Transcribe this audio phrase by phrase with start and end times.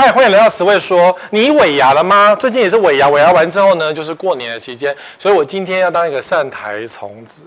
[0.00, 1.12] 嗨，欢迎来到十位说。
[1.30, 2.32] 你尾牙了吗？
[2.32, 7.44] 最近也是尾牙，尾牙完之后呢，就是过年的期间，所以我今天要当一个善台虫子，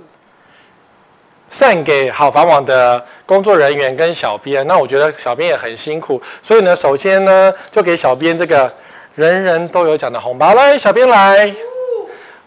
[1.49, 4.67] 善给好房网的工作人员跟小编。
[4.67, 8.69] 那我觉得小编也很辛苦，所以呢，首先呢，就给小编这个
[9.15, 10.53] 人人都有奖的红包。
[10.53, 11.55] 来，小编来，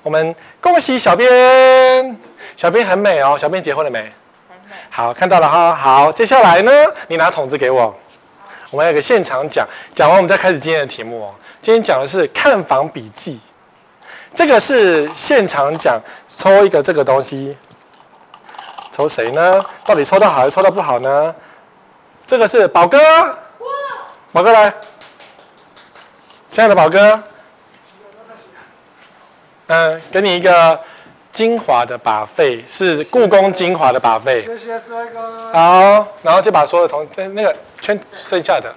[0.03, 2.15] 我们恭喜小编，
[2.59, 3.39] 小编很美哦。
[3.41, 4.07] 小编结婚了没？
[4.91, 5.75] 好，看到了哈。
[5.75, 6.71] 好，接下来呢，
[7.09, 7.97] 你拿筒子给我。
[8.75, 9.65] 我们有个现场讲，
[9.95, 11.35] 讲完我们再开始今天的题目哦。
[11.63, 13.39] 今天讲的是看房笔记，
[14.35, 17.57] 这个是现场讲，抽一个这个东西，
[18.91, 19.65] 抽谁呢？
[19.87, 21.33] 到底抽到好还是抽到不好呢？
[22.27, 22.99] 这个是宝哥，
[24.33, 24.75] 宝哥来，
[26.51, 27.23] 亲爱的宝哥，
[29.69, 30.81] 嗯，给你一个。
[31.35, 34.43] 精华的 buffet 是故宫精华的 buffet。
[34.47, 35.53] 谢谢四位哥。
[35.53, 38.73] 好，然后就把所有的同那个圈剩下的，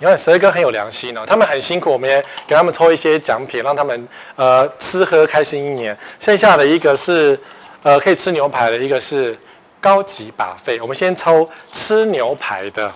[0.00, 5.96] 你看十二哥很有良心哦，他们很辛苦，我们也给他们抽一些奖品，让他们呃吃喝开心一年。
[6.18, 7.38] 剩下的一个是
[7.84, 9.38] 呃可以吃牛排的，一个是
[9.80, 10.80] 高级 buffet。
[10.82, 12.92] 我们先抽吃牛排的，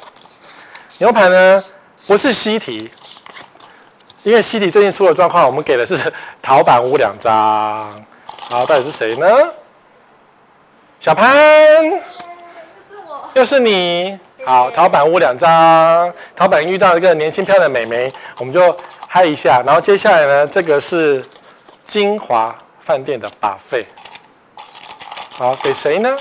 [0.98, 1.64] 牛排呢
[2.08, 2.90] 不是西提。
[4.22, 5.96] 因为西体最近出了状况，我们给的是
[6.42, 7.32] 陶板屋两张。
[8.48, 9.26] 好，到底是谁呢？
[10.98, 11.34] 小潘，
[13.34, 14.18] 又是你。
[14.44, 16.12] 好，陶板屋两张。
[16.36, 18.76] 陶板遇到一个年轻漂亮的美眉，我们就
[19.08, 19.62] 嗨一下。
[19.64, 21.24] 然后接下来呢，这个是
[21.82, 23.86] 金华饭店的 buffet。
[25.38, 26.14] 好，给谁呢？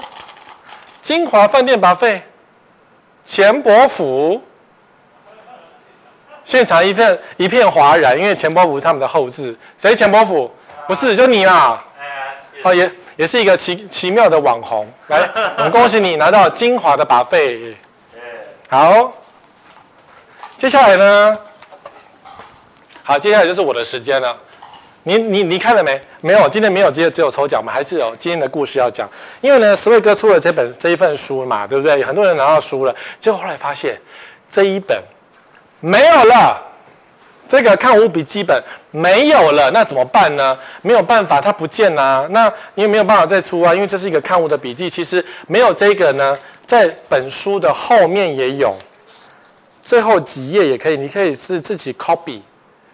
[1.01, 2.21] 金华饭店 buffet，
[3.25, 4.41] 钱伯府。
[6.49, 9.55] 现场一片一片哗然，因为钱伯府是他们的后制。
[9.77, 9.95] 谁？
[9.95, 10.49] 钱伯府？
[10.87, 11.79] 不是，就你啦。
[12.63, 14.91] 哦，也也是一个奇奇妙的网红。
[15.09, 17.75] 来，我们恭喜你拿到精华的 buffet。
[18.67, 19.13] 好，
[20.57, 21.37] 接下来呢？
[23.03, 24.35] 好，接下来就是我的时间了。
[25.03, 26.01] 你你你看了没？
[26.21, 29.07] 没有，今天没有，只有只有抽奖嘛，还是有今天的故事要讲。
[29.39, 32.03] 因为呢，十位哥出了这本这一份书嘛，对不对？
[32.03, 33.95] 很多人拿到书了，结果后来发现
[34.49, 34.99] 这一本。
[35.79, 36.61] 没有了，
[37.47, 40.57] 这个看屋笔记本没有了，那怎么办呢？
[40.81, 42.27] 没有办法，它不见啊。
[42.31, 42.45] 那
[42.75, 44.89] 因为没有办法再出啊，因为这是一个看屋的笔记。
[44.89, 48.75] 其实没有这个呢，在本书的后面也有，
[49.83, 52.41] 最后几页也可以，你可以是自己 copy，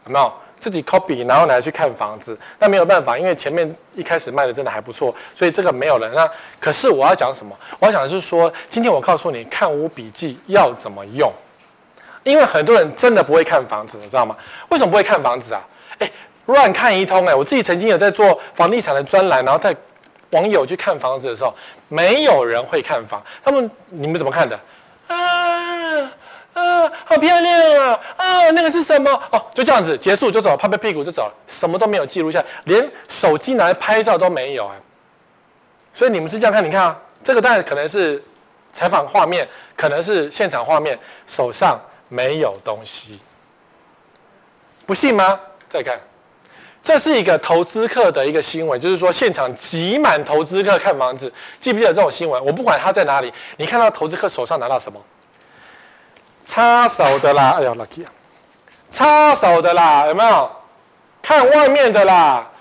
[0.06, 0.32] 有没有？
[0.58, 2.36] 自己 copy，然后拿去看房子。
[2.58, 6.10] 那没有办法，因为前面一开始卖的真的还不错，所以这个没有了。
[6.16, 6.28] 那
[6.60, 7.56] 可是我要讲什么？
[7.78, 11.32] 我要讲的是说，今天我告诉你看屋笔记要怎么用。
[12.26, 14.36] 因为很多人真的不会看房子，你知道吗？
[14.70, 15.62] 为什么不会看房子啊？
[16.00, 16.12] 哎，
[16.48, 17.36] 乱看一通哎！
[17.36, 19.74] 我自己曾经有在做房地产的专栏，然后带
[20.32, 21.54] 网友去看房子的时候，
[21.88, 23.24] 没有人会看房。
[23.44, 24.60] 他们你们怎么看的？
[25.08, 26.02] 啊
[26.54, 28.00] 啊，好漂亮啊！
[28.18, 29.12] 啊，那个是什么？
[29.32, 34.76] 哦，就这样子结束就走，拍拍屁股就走了，什么都没有记录下来，连手机拿来拍照都没有哎。
[35.94, 36.66] 所以你们是这样看？
[36.66, 38.22] 你看啊，这个当然可能是
[38.74, 39.48] 采访画面，
[39.78, 40.98] 可能是现场画面，
[41.28, 41.80] 手上。
[42.08, 43.20] 没有东西，
[44.86, 45.40] 不信吗？
[45.70, 46.00] 再看，
[46.84, 52.46] 这是一个投资客的一个新闻，就是说现场挤满投资客看房子，记不记得这种新闻？
[52.46, 55.02] 我不管他在哪里，你看到投资客手上拿到什么？
[56.46, 58.12] 插手的啦，哎呦，lucky 啊！
[58.90, 60.52] 插手的啦，有没有？
[61.22, 62.52] 看外面的啦。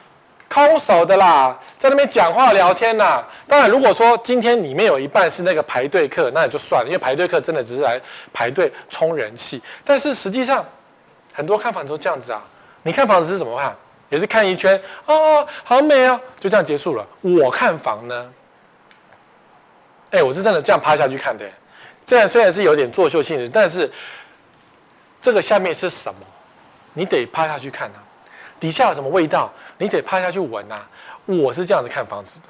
[0.46, 3.22] 空手的啦，在那边讲话聊天呐。
[3.46, 8.00] 当然，如果说今天里面有一半是那个排队客，那也就算了，因为排队客真的只是来
[8.32, 9.62] 排队充人气。
[9.84, 10.64] 但是实际上，
[11.30, 12.42] 很多看房都这样子啊。
[12.84, 13.76] 你看房子是怎么看？
[14.08, 17.06] 也是看一圈，哦，好美哦，就这样结束了。
[17.20, 18.32] 我看房呢，
[20.10, 21.44] 哎，我是真的这样趴下去看的。
[22.02, 23.92] 这样虽然是有点作秀性质，但是
[25.20, 26.20] 这个下面是什么？
[26.94, 28.00] 你得趴下去看啊。
[28.58, 29.52] 底下有什么味道？
[29.76, 30.80] 你得趴下去闻呐。
[31.26, 32.46] 我是这样子看房子的，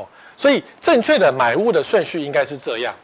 [0.00, 0.06] 哦，
[0.36, 2.94] 所以正确的买屋的顺序应该是这样。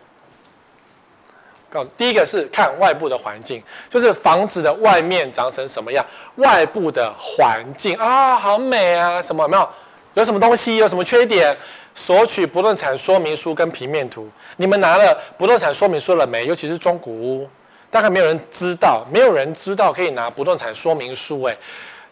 [1.68, 6.04] 告诉第一个是看外部的环境，就是房子的外面长成什么样，
[6.36, 9.68] 外部的环境啊，好美啊，什么有没有？
[10.14, 10.76] 有什么东西？
[10.76, 11.56] 有什么缺点？
[11.94, 14.28] 索取不动产说明书跟平面图。
[14.56, 16.46] 你们拿了不动产说明书了没？
[16.46, 17.48] 尤其是中古屋。
[17.90, 21.42] 大概没有人知道，没有人知道可以拿不动产说明书。
[21.42, 21.56] 哎，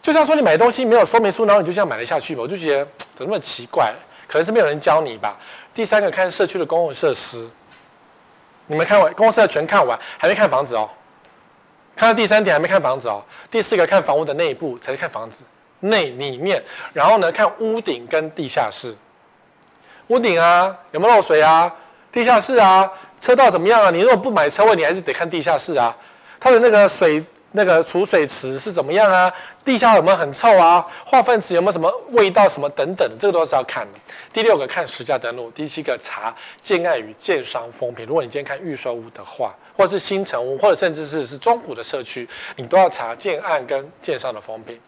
[0.01, 2.83] 就像说你买东西没有说明书，然后你就这样买了下去吧，我就觉得
[3.13, 3.93] 怎么那么奇怪？
[4.27, 5.37] 可能是没有人教你吧。
[5.73, 7.47] 第三个看社区的公共设施，
[8.65, 10.89] 你们看完公共设全看完，还没看房子哦。
[11.95, 13.23] 看到第三点还没看房子哦。
[13.51, 15.43] 第四个看房屋的内部才是看房子
[15.81, 16.63] 内里面，
[16.93, 18.95] 然后呢看屋顶跟地下室。
[20.07, 21.71] 屋顶啊有没有漏水啊？
[22.11, 23.91] 地下室啊，车道怎么样啊？
[23.91, 25.95] 你如果不买车位，你还是得看地下室啊，
[26.39, 27.23] 它的那个水。
[27.53, 29.31] 那个储水池是怎么样啊？
[29.65, 30.85] 地下有没有很臭啊？
[31.05, 32.47] 化粪池有没有什么味道？
[32.47, 33.99] 什么等等，这个都是要看的。
[34.31, 38.05] 第六个看实价登录，第七个查建案与建商风评。
[38.05, 44.79] 如果你今天看预售屋的话，或者是新城屋，或者甚至是是中古的社区，你都要查建案跟建商的风评。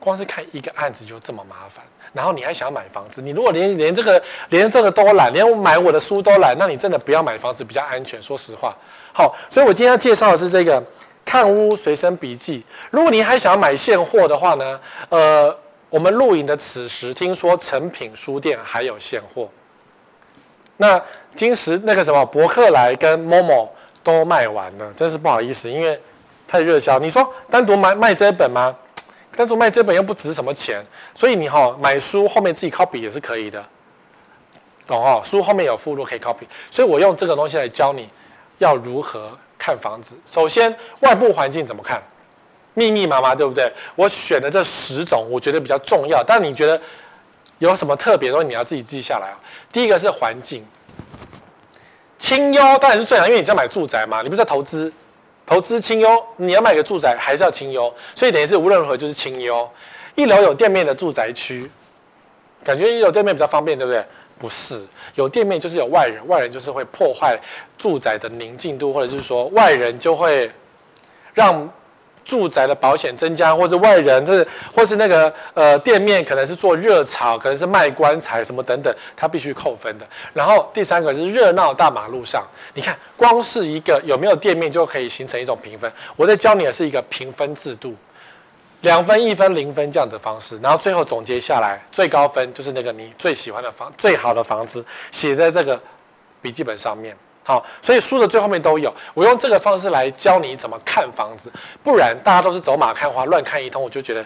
[0.00, 3.22] 光是看一个案子就这么麻烦，然后你还想要买房子？
[3.22, 8.20] 你如果连连这个连这个都懒，连买我的书都懒，那你真的不要买房子比较安全。
[8.20, 8.76] 说实话，
[9.14, 10.82] 好，所以我今天要介绍的是这个。
[11.24, 12.64] 看屋随身笔记。
[12.90, 14.80] 如果你还想要买现货的话呢？
[15.08, 15.56] 呃，
[15.88, 19.48] 我们录影的此时，听说成品书店还有现货。
[20.78, 21.00] 那
[21.34, 23.68] 今时那个什么博客来跟 Momo
[24.02, 26.00] 都卖完了，真是不好意思，因为
[26.48, 26.98] 太热销。
[26.98, 28.74] 你说单独买卖这本吗？
[29.36, 30.84] 单独卖这本又不值什么钱，
[31.14, 33.64] 所以你哈、买书后面自己 copy 也是可以的，
[34.86, 35.20] 懂哦？
[35.22, 38.08] 书后面有附录可以 copy，所以我用这个东西来教你
[38.58, 39.30] 要如何。
[39.62, 42.02] 看房子，首先外部环境怎么看？
[42.74, 43.72] 密密麻麻，对不对？
[43.94, 46.20] 我选的这十种，我觉得比较重要。
[46.26, 46.80] 但你觉得
[47.58, 49.38] 有什么特别的东西，你要自己记下来啊。
[49.72, 50.66] 第一个是环境，
[52.18, 54.92] 清幽当然是最好，因为你在买住宅嘛，你不是在投资，
[55.46, 59.70] 投资清幽，你要买个住宅还是要清幽，所以等于是无论如何就是清幽。
[60.16, 61.70] 一楼有店面的住宅区，
[62.64, 64.04] 感觉一楼店面比较方便，对不对？
[64.42, 64.84] 不是
[65.14, 67.38] 有店面就是有外人，外人就是会破坏
[67.78, 70.50] 住宅的宁静度，或者是说外人就会
[71.32, 71.70] 让
[72.24, 74.44] 住宅的保险增加，或者外人就是
[74.74, 80.04] 或是那个呃店面可能是做热炒，可能是卖棺材什么等等，他必须扣分的。
[80.32, 85.88] 然后第三个是热闹大马路上，你看光是一个有没有店面就可以形成一种评分。
[86.16, 87.94] 我在教你的是一个评分制度。
[88.82, 95.80] 两分、一分、零分这样的方式，然后最后总结下来，最高分就是那个你最喜欢的房、最好的房子，写在这个
[96.40, 97.16] 笔记本上面。
[97.44, 98.92] 好，所以书的最后面都有。
[99.14, 101.50] 我用这个方式来教你怎么看房子，
[101.82, 104.24] 不然大家都是走马看花、乱看一通，我就觉得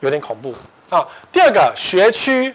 [0.00, 0.54] 有点恐怖
[0.90, 1.06] 啊。
[1.32, 2.54] 第二个，学区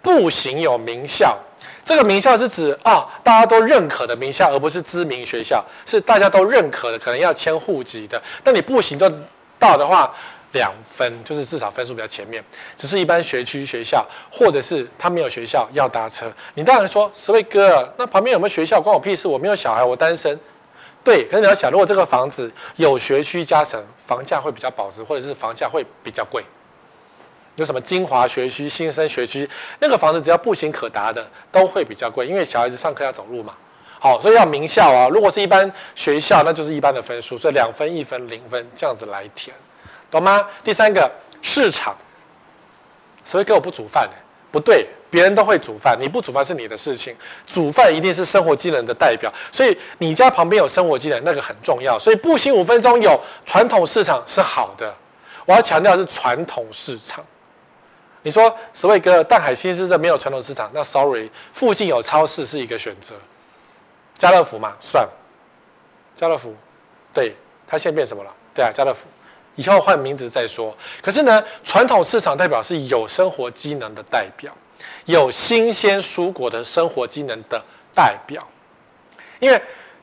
[0.00, 1.36] 步行有名校，
[1.84, 8.20] 这个名校是指啊大家都认可的名校，而不是知名学校，是大家都认可的，可能要迁户籍的。
[8.44, 9.10] 但你步行就
[9.58, 10.14] 到的话。
[10.52, 12.42] 两分就是至少分数比较前面，
[12.76, 16.32] 只是一般学区学校，或者是他没有学校要搭车。
[16.54, 19.28] 你当然说，十位哥，那旁边有没有学校关我屁事？
[19.28, 20.38] 我没有小孩，我单身。
[21.04, 26.42] 对，可是你要想，如果这个房子有学区加成，房价会比较保值，或者是房价会比较贵。
[27.54, 33.54] 有什么精华学区、新生学区，那个房子只要步行可达的，都会比较贵，因为小孩子上课要走路嘛。
[34.00, 35.08] 好，所以要名校啊。
[35.08, 39.54] 如果是一般学校，那就是一般的分数，所以两分、一分、零分这样子来填。
[40.10, 40.46] 懂吗？
[40.64, 41.10] 第三个
[41.42, 41.96] 市场，
[43.24, 44.08] 所以给我不煮饭？
[44.52, 47.14] 不对，别人都会煮饭，你不煮饭是你的事情。
[47.46, 51.98] 煮饭一定是生活技能的代表，所以你家旁边有生活技能，那个很重要。
[51.98, 54.94] 所以步行五分钟有传统市场是好的。
[55.44, 57.24] 我要强调是传统市场。
[58.22, 63.14] 你说十位哥，淡海新市镇没有传统市场，那 sorry，附近有超市是一个选择。
[64.16, 65.06] 家乐福嘛，算。
[66.16, 66.54] 家乐福，
[67.12, 67.36] 对，
[67.66, 68.32] 它现在变什么了？
[68.54, 69.06] 对啊，家乐福。
[69.56, 70.74] 以后换名字再说。
[71.02, 74.52] 可是呢，传统市场代表是有生活机能的代表，
[75.06, 77.62] 有新鲜蔬果的生活机能的
[77.94, 78.46] 代表。
[79.40, 79.60] 因为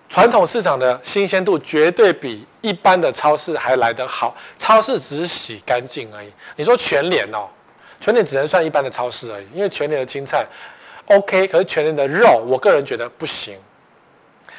[0.09, 4.35] 传统市场的新鲜度绝对比一般的超市还来得好。
[4.57, 6.31] 超市只是洗干净而已。
[6.55, 7.47] 你说全联哦，
[7.99, 10.45] 全联只能算一般的超市而已，因为全联的青菜
[11.05, 13.57] OK，可是全联的肉，我个人觉得不行。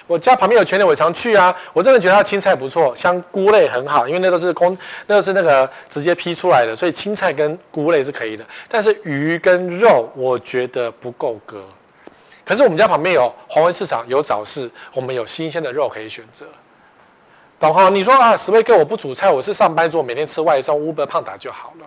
[0.06, 1.54] 我家旁边有全联，我常去啊。
[1.72, 8.44] 我真的觉得它青菜不错，香菇类很好，因为那都是公，那都是那个直接批出来的，所以青菜跟菇类是可以的。
[8.68, 11.64] 但是鱼跟肉，我觉得不够格。
[12.44, 16.44] 可是我们家旁边有黄文市场，有早市，我们有新鲜的肉可以选择。
[17.58, 17.88] 懂哈？
[17.88, 21.86] 你说啊，十位哥，我不煮菜，我是上班族，每天吃外送，Uber 胖达就好了。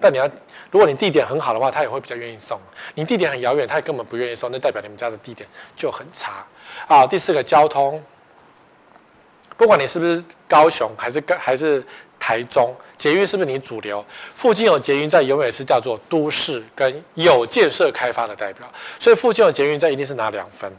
[0.00, 0.28] 但你要，
[0.72, 2.58] 如果你地点很好的话，他也会比较愿意送。
[2.96, 6.44] 你地点很遥远，他也根本不愿意送，那代表你们家的地点就很差。
[6.86, 8.02] 啊，第四个交通，
[9.56, 11.84] 不管你是不是高雄还是还是
[12.18, 14.04] 台中，捷运是不是你主流？
[14.34, 18.66] 附近有捷运站，永远是叫做都市跟有建设开发的代表。
[18.98, 20.72] 所以附近有捷运站一定是拿两分。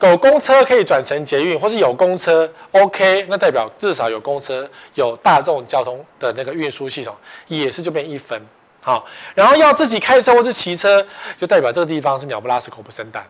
[0.00, 7.16] 有公车可以转乘捷运，或是有公车，OK，那代表至少有公车，有大众交通的那个运输系统，
[7.46, 8.38] 也是就变一分。
[8.82, 11.04] 好，然后要自己开车或是骑车，
[11.38, 13.26] 就代表这个地方是鸟不拉屎狗不生蛋，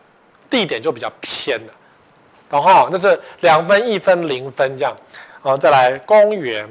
[0.49, 1.73] 地点就比较偏了。
[2.49, 4.95] 然后这是两分、一分、零分这样，
[5.41, 6.67] 好，再来公园，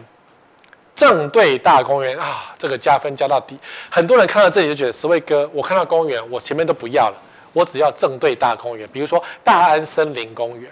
[0.95, 3.59] 正对大公园啊，这个加分加到底。
[3.90, 7.16] 很多人看到这里就觉得，十位哥，我看到公园，我前面都不要了，
[7.52, 10.71] 我只要正对大公园，比如说大安森林公园，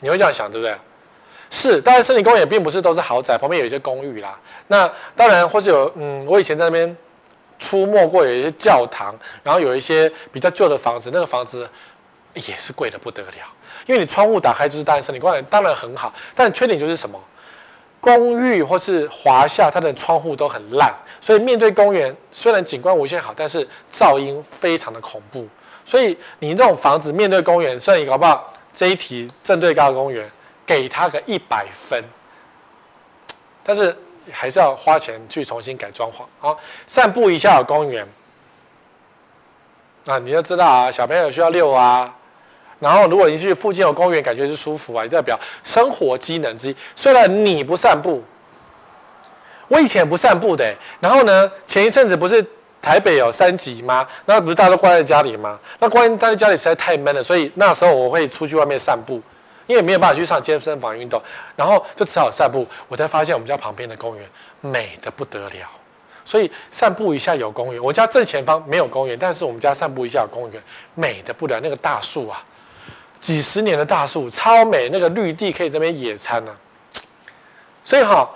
[0.00, 0.76] 你会这样想，对不对？
[1.48, 4.38] 是，大安森林公园并不是都是豪宅，旁边有一些公寓啦。
[4.68, 6.96] 那当然，或是有，嗯，我以前在那边
[7.58, 11.68] 出没过，有一些教堂，然后有一些比较旧的房子，那个房子
[12.34, 13.46] 也是贵的不得了。
[13.90, 17.20] 因为你窗户打开就是大安森林公园，当然很好，但缺点就是什么？
[18.00, 25.44] 公寓或是华夏，它的窗户都很烂，所以面对公园虽然景观无限好，但是噪音非常的恐怖。
[25.84, 30.30] 所以你这种房子面对公园，虽然你搞不好这一题正对高公园，
[30.64, 32.00] 给他个一百分，
[33.64, 33.98] 但是
[34.30, 36.22] 还是要花钱去重新改装潢。
[36.38, 36.56] 好，
[36.86, 38.06] 散步一下有公园，
[40.04, 42.14] 那你要知道啊，小朋友需要遛啊。
[42.80, 46.76] 然后，如果你去附近有公园，感觉是舒服啊，代表生活机能之一。
[46.96, 48.22] 虽然你不散步，
[49.68, 50.74] 我以前不散步的。
[50.98, 52.42] 然后呢，前一阵子不是
[52.80, 54.08] 台北有三级吗？
[54.24, 55.60] 那不是大家都关在家里吗？
[55.78, 59.20] 那关待在家里实在太闷了，所以那时候我会出去外面散步，
[59.66, 61.20] 因为没有办法去上健身房运动，
[61.54, 62.66] 然后就只好散步。
[62.88, 64.26] 我才发现我们家旁边的公园
[64.62, 65.68] 美的不得了，
[66.24, 67.84] 所以散步一下有公园。
[67.84, 70.62] 我家正前方没有公园，但是我们家散步一下有公园，
[70.94, 71.60] 美的不得了。
[71.62, 72.42] 那个大树啊！
[73.20, 76.56] 几十年的大树超美，那个绿地可以这边野餐呢、
[77.84, 78.28] 所以哈，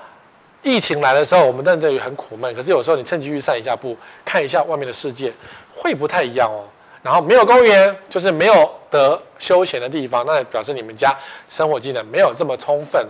[0.62, 2.54] 疫情来的时候，我们在这里很苦闷。
[2.54, 5.32] 可是有时候你趁机去散一下步，看一下外面的世界，
[5.74, 6.68] 会不太一样哦。
[7.02, 11.16] 然后没有公园，就是没有得休闲的地方，那表示你们家
[11.48, 13.06] 生活机能没有这么充分。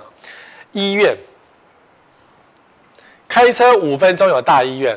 [0.72, 1.16] 医院，
[3.28, 4.96] 开车五分钟有大医院，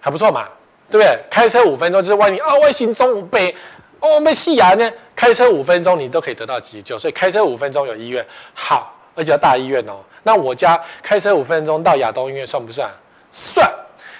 [0.00, 0.48] 还不错嘛，
[0.88, 1.18] 对不对？
[1.30, 3.54] 开车五分钟就是万一啊，外行中午背。
[4.00, 4.74] 哦，没戏啊！
[4.74, 8.24] 呢，开车五分钟你都可以得到急救，所以开车五分钟有医院，
[8.54, 9.96] 好，而且要大医院哦。
[10.22, 12.90] 那我家开车五分钟到亚东医院算不算？
[13.32, 13.68] 算，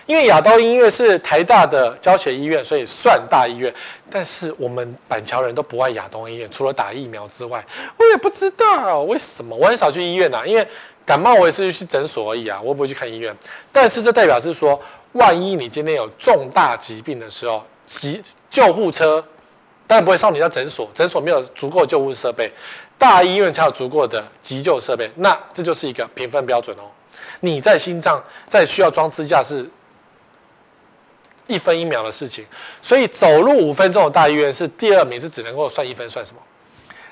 [0.07, 3.73] 因为亚东医院是台大的教学医院，所以算大医院。
[4.11, 7.65] 但是我们板桥人都不爱亚东医院，除了打疫苗之外，
[7.99, 9.55] 我也不知道为什么。
[9.55, 10.67] 我很少去医院呐、啊，因为
[11.05, 13.37] 感冒我也是去诊所而已啊，我也不会去看医院。
[13.73, 14.81] 但是这代表是说，
[15.13, 19.23] 万一你今天有重大疾病的时候，急救护车。
[19.87, 22.53] 当然不会送你到诊所，诊所没有足够的救护设备，
[22.99, 25.11] 大医院才有足够的急救设备。
[25.17, 26.83] 那这就是一个评分标准哦。
[27.41, 29.69] 你在心脏在需要装支架是
[31.47, 32.45] 一分一秒的事情，
[32.83, 36.41] 所以走路五分钟的大医院是第二名，是只能够算一分，算什么？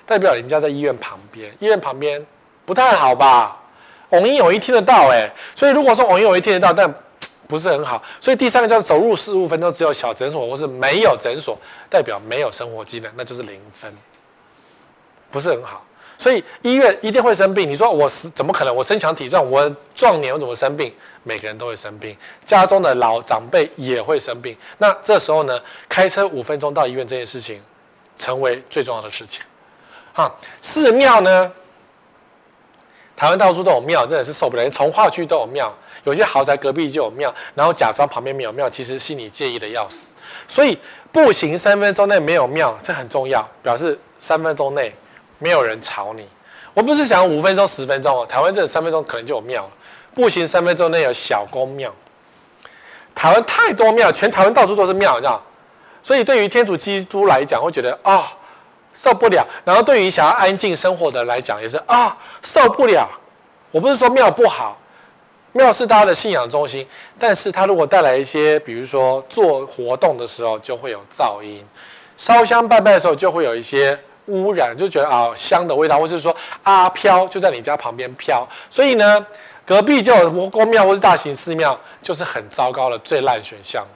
[0.06, 2.24] 代表人家在医院旁边，医院旁边
[2.64, 3.60] 不太好吧？
[4.10, 6.92] 偶一偶一听得到哎，所以如果说偶一偶一听得到，但
[7.46, 11.58] 不是很好，所以第三个叫走路十五分钟只有小诊所或是没有诊所，
[11.90, 13.94] 代表没有生活机能，那就是零分，
[15.30, 15.84] 不是很好。
[16.16, 17.68] 所以医院一定会生病。
[17.68, 18.74] 你说我是怎么可能？
[18.74, 20.94] 我身强体壮，我壮年我怎么生病？
[21.22, 24.56] 每个人都会生病，家中的老长辈也会生病。
[24.78, 27.60] 那这时候呢，开车五分钟到医院这件事情，
[28.16, 29.42] 成为最重要的事情。
[30.12, 30.32] 啊，
[30.62, 31.50] 寺庙呢？
[33.16, 34.62] 台湾到处都有庙，真的是受不了。
[34.62, 35.72] 连重划区都有庙。
[36.04, 40.14] 有些豪宅隔壁就有庙，然后假装旁边没有庙，其实心里介意的要死。
[40.46, 40.78] 所以
[41.10, 44.94] 步行三分钟内没有庙，这很重要，表示三分钟内
[45.38, 46.28] 没有人吵你。
[46.74, 49.70] 我不是想五分钟、十分钟哦，台湾这三分钟可能就有庙了。
[50.14, 51.92] 步行三分钟内有小宫庙，
[53.14, 55.42] 台湾太多庙，全台湾到处都是庙，你知道？
[56.02, 58.30] 所以对于天主基督来讲，会觉得啊、
[58.92, 59.46] 受不了。
[59.64, 63.08] 然后对于想要安静生活的来讲，也是啊、受不了。
[63.70, 64.78] 我不是说庙不好。
[65.56, 66.84] 庙是大家的信仰中心，
[67.16, 71.64] 但是它如果带来一些，比如说做活动的时候就会有噪音，
[72.16, 73.96] 烧香拜拜的时候就会有一些
[74.26, 76.34] 污染，就觉得啊香的味道，或是说
[76.64, 79.24] 阿飘就在你家旁边飘，所以呢，
[79.64, 83.86] 隔壁就有宫庙或是大型寺庙，就是很糟糕的最烂选项。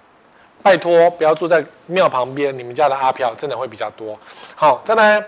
[0.63, 4.17] 拜托不要住在庙旁边，你们家的阿飘真的会比较多。
[4.55, 5.25] 好，再来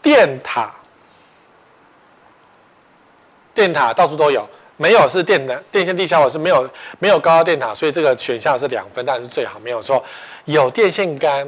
[0.00, 0.72] 电塔，
[3.52, 4.48] 电塔到处都有。
[4.76, 9.58] 没有是电的电线地下化是没有没有高压电塔，所以这个选项是两分，当然是最好。
[9.60, 10.02] 没有说
[10.46, 11.46] 有电线杆，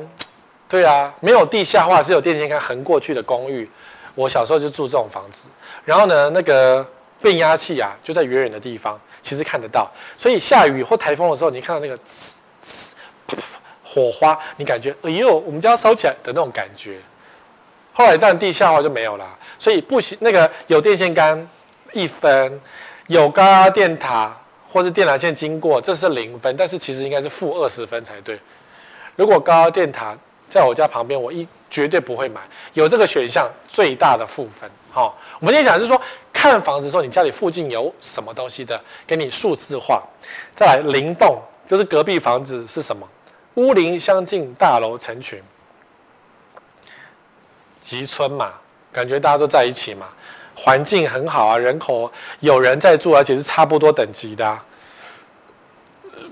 [0.68, 3.68] 对啊，没有地下化是有电线杆横过去的公寓。
[4.14, 5.48] 我小时候就住这种房子，
[5.84, 6.86] 然后呢，那个
[7.20, 9.90] 变压器啊就在远远的地方，其实看得到。
[10.16, 12.92] 所以下雨或台风的时候，你看到那个呲呲
[13.26, 13.42] 啪啪
[13.84, 16.98] 火花，你感觉哎呦，我们家烧起来的那种感觉。
[17.92, 19.26] 后来但地下化就没有了，
[19.58, 20.16] 所以不行。
[20.20, 21.48] 那个有电线杆
[21.92, 22.60] 一分。
[23.06, 24.36] 有高压电塔
[24.68, 28.38] 或是电缆线经过，这是零分，但是其实应该是负二十分才对。
[29.14, 30.16] 如果高压电塔
[30.48, 32.40] 在我家旁边，我一绝对不会买。
[32.74, 34.70] 有这个选项，最大的负分。
[34.90, 36.00] 好，我们今天讲的是说，
[36.32, 40.02] 看房子的时候，你家里附近有什么东西的，给你数字化。
[40.54, 43.06] 再来灵动，就是隔壁房子是什么？
[43.54, 45.42] 屋林相近，大楼成群，
[47.80, 48.52] 集村嘛，
[48.92, 50.08] 感觉大家都在一起嘛，
[50.56, 52.10] 环境很好啊，人口
[52.40, 54.58] 有人在住，而且是差不多等级的，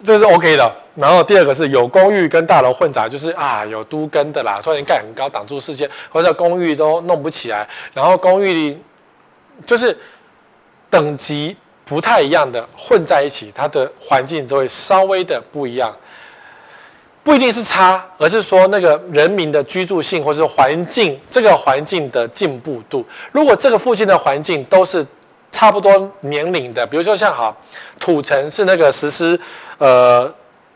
[0.02, 0.75] 这是 OK 的。
[0.95, 8.78] 然后第二个是有公寓跟大楼混杂，就是啊有都跟的啦，突然盖很高挡住视线，或者公寓都弄不起来，然后公寓
[9.66, 9.97] 就是
[10.88, 15.95] 等级不太一样的混在一起，它的环境就会稍微的不一样。
[17.25, 23.04] 不一定是差，而是说那个人民的居住性，或是环境这个环境的进步度。
[23.33, 25.04] 如果这个附近的环境都是
[25.50, 27.57] 差不多年龄的，比如说像好
[27.99, 29.40] 土城是那个实施
[29.78, 30.31] 呃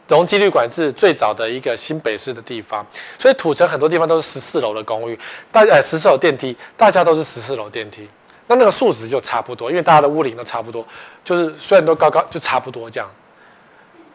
[0.08, 2.84] 容积率管制最早的一个新北市的地方，
[3.18, 5.18] 所以土城很多地方都是十四楼的公寓，
[5.52, 8.08] 大家十四楼电梯，大家都是十四楼电梯，
[8.46, 10.86] 那那个数值就差不多，因为大家的屋龄都差不多，
[11.22, 13.06] 就是虽然都高高，就差不多这样。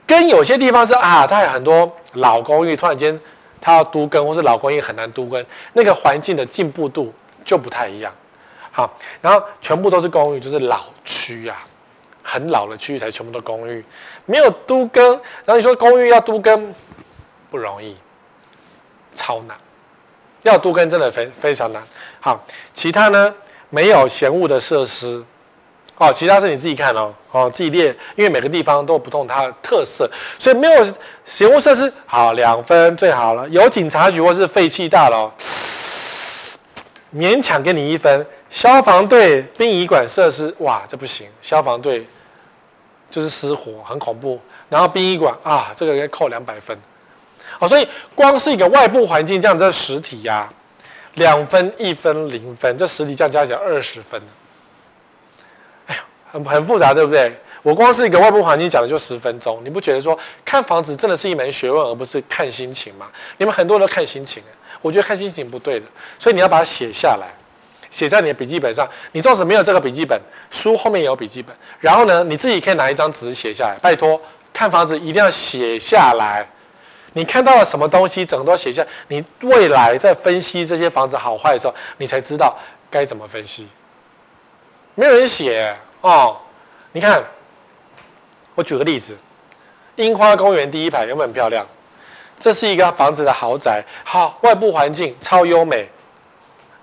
[0.05, 3.17] 跟有些地方是啊，它有很多老公寓，突然间
[3.61, 5.43] 它要都更，或是老公寓很难都更，
[5.73, 7.13] 那个环境的进步度
[7.45, 8.13] 就不太一样。
[8.71, 8.91] 好，
[9.21, 11.63] 然后全部都是公寓，就是老区啊，
[12.21, 13.83] 很老的区域才全部都公寓，
[14.25, 15.11] 没有都更。
[15.45, 16.73] 然后你说公寓要都更
[17.49, 17.95] 不容易，
[19.15, 19.55] 超难，
[20.41, 21.81] 要都更真的非非常难。
[22.19, 22.43] 好，
[22.73, 23.33] 其他呢，
[23.69, 25.23] 没有嫌恶的设施。
[25.97, 30.09] 哦，其他是你自己看哦，哦，自己列，因为每个地方都有不同它的特色，
[30.39, 30.87] 所以没有
[31.23, 33.47] 嫌恶设施，好，两分最好了。
[33.49, 35.31] 有警察局或是废弃大楼，
[37.15, 38.25] 勉强给你一分。
[38.49, 42.05] 消防队、殡仪馆设施，哇，这不行，消防队
[43.09, 44.39] 就是失火，很恐怖。
[44.69, 46.77] 然后殡仪馆啊，这个应该扣两百分。
[47.57, 50.53] 哦，所以光是一个外部环境这样，这实体呀、啊，
[51.15, 54.21] 两分、一分、零分，这实体这样加起来二十分。
[56.33, 57.31] 很很复杂，对不对？
[57.61, 63.07] 我光是一个外部环境讲的就十分钟，你不觉得说看房子真的是一门学问，而不是看心情吗？
[63.37, 64.43] 你们很多人都看心情，
[64.81, 65.85] 我觉得看心情不对的，
[66.19, 67.27] 所以你要把它写下来，
[67.89, 68.85] 写在你的笔记本上。
[69.13, 70.19] 你纵使没有这个笔记本，
[70.51, 73.77] 书后面也有笔记本，然后呢，你自己可以拿一张纸写下来。
[73.81, 74.19] 拜托，
[74.51, 76.45] 看房子一定要写下来，
[77.13, 78.85] 你看到了什么东西，整个都写下。
[79.07, 82.53] 你未来在分析这些房子好坏的时候，你才知道
[82.91, 83.69] 该怎么分析。
[84.95, 85.73] 没有人写。
[86.03, 86.37] 哦，
[86.91, 87.23] 你看，
[88.55, 89.17] 我举个例子，
[89.95, 91.65] 樱花公园第一排有没有很漂亮？
[92.41, 95.87] 这是一个房子的豪宅，好，外部环境超优美。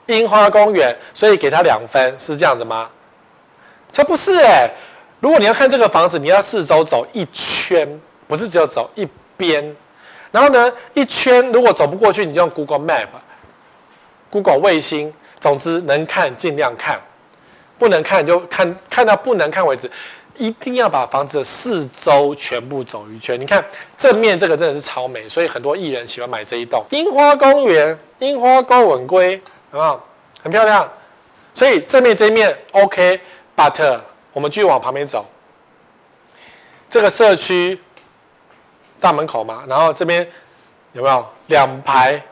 [0.06, 2.88] 樱花公园，所以给它两分，是这样子吗？
[3.90, 4.70] 才不是哎！
[5.20, 9.06] 如果你要看这个房子，你要四周走一圈，不是只有走一
[9.37, 9.76] 边。
[10.33, 13.09] 然后呢，一圈如果走不过去，你就用 Google Map、
[14.30, 16.98] Google 卫星，总之能看尽量看。
[17.81, 19.90] 不能看就看，看到不能看为止，
[20.37, 23.40] 一定要把房子的四周全部走一圈。
[23.40, 23.64] 你看
[23.97, 29.40] 正面这个真的是超美，所以很多艺人喜欢买这一栋樱花公园，樱花高吻鲑，
[29.71, 30.07] 好不好？
[30.43, 30.87] 很漂亮。
[31.55, 34.01] 所以正面这一面 OK，but
[34.35, 35.27] 我们继续往旁边走。
[36.90, 37.81] 这个社区
[39.01, 40.29] 大门口嘛，然后这边
[40.93, 42.23] 有没有两排？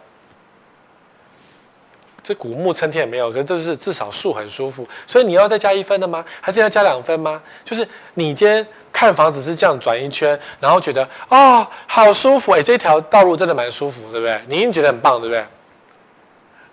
[2.28, 6.22] 这古木参天也没有，可是就是至少树很舒服，所以你要再加一分的吗？
[6.42, 7.42] 还是要加两分吗？
[7.64, 14.38] 就是你今天看房子是这样转一圈，然后觉得啊、哦、好舒服，哎，这条道路真的蛮舒服，对不对？
[14.46, 15.42] 你一定觉得很棒，对不对？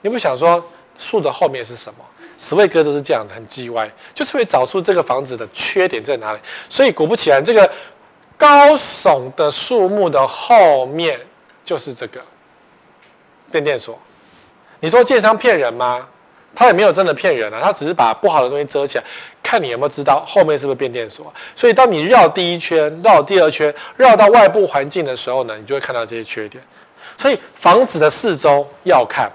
[0.02, 0.62] 你不想说
[0.98, 2.04] 树的后面是什么？
[2.38, 6.40] 十位哥都是这样的，很叽歪，就是会找出这个房子的缺点在哪里。
[6.68, 7.72] 所以果不其然，这个
[8.36, 11.18] 高耸的树木的后面
[11.64, 12.20] 就是这个
[13.50, 13.98] 变电所。
[14.86, 16.06] 你说建商骗人吗？
[16.54, 19.04] 他也没有真的骗人啊，他只是把不好的东西遮起来，
[19.42, 21.34] 看你有没有知道后面是不是变电所。
[21.56, 26.64] 所以当你绕第一圈、绕第二圈、绕到外部环境的时候呢，你就会看到这些缺点。
[27.18, 29.28] 所以房子的四周要看，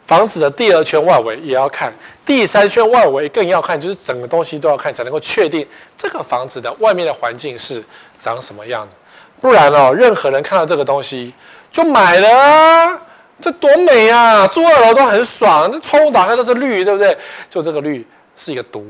[0.00, 1.92] 房子的第二圈外围也要看，
[2.24, 5.66] 第三圈外围更要看，就是整个东西都要看，才能够确定
[5.98, 7.82] 这个房子的外面的环境是
[8.20, 8.94] 长什么样子。
[9.40, 11.34] 不然哦，任何人看到这个东西
[11.72, 13.09] 就买了。
[13.40, 14.46] 这多美啊！
[14.46, 17.16] 住二楼都很爽，这窗户打开都是绿，对不对？
[17.48, 18.86] 就这个绿是一个毒，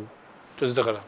[0.56, 1.00] 就是这个了。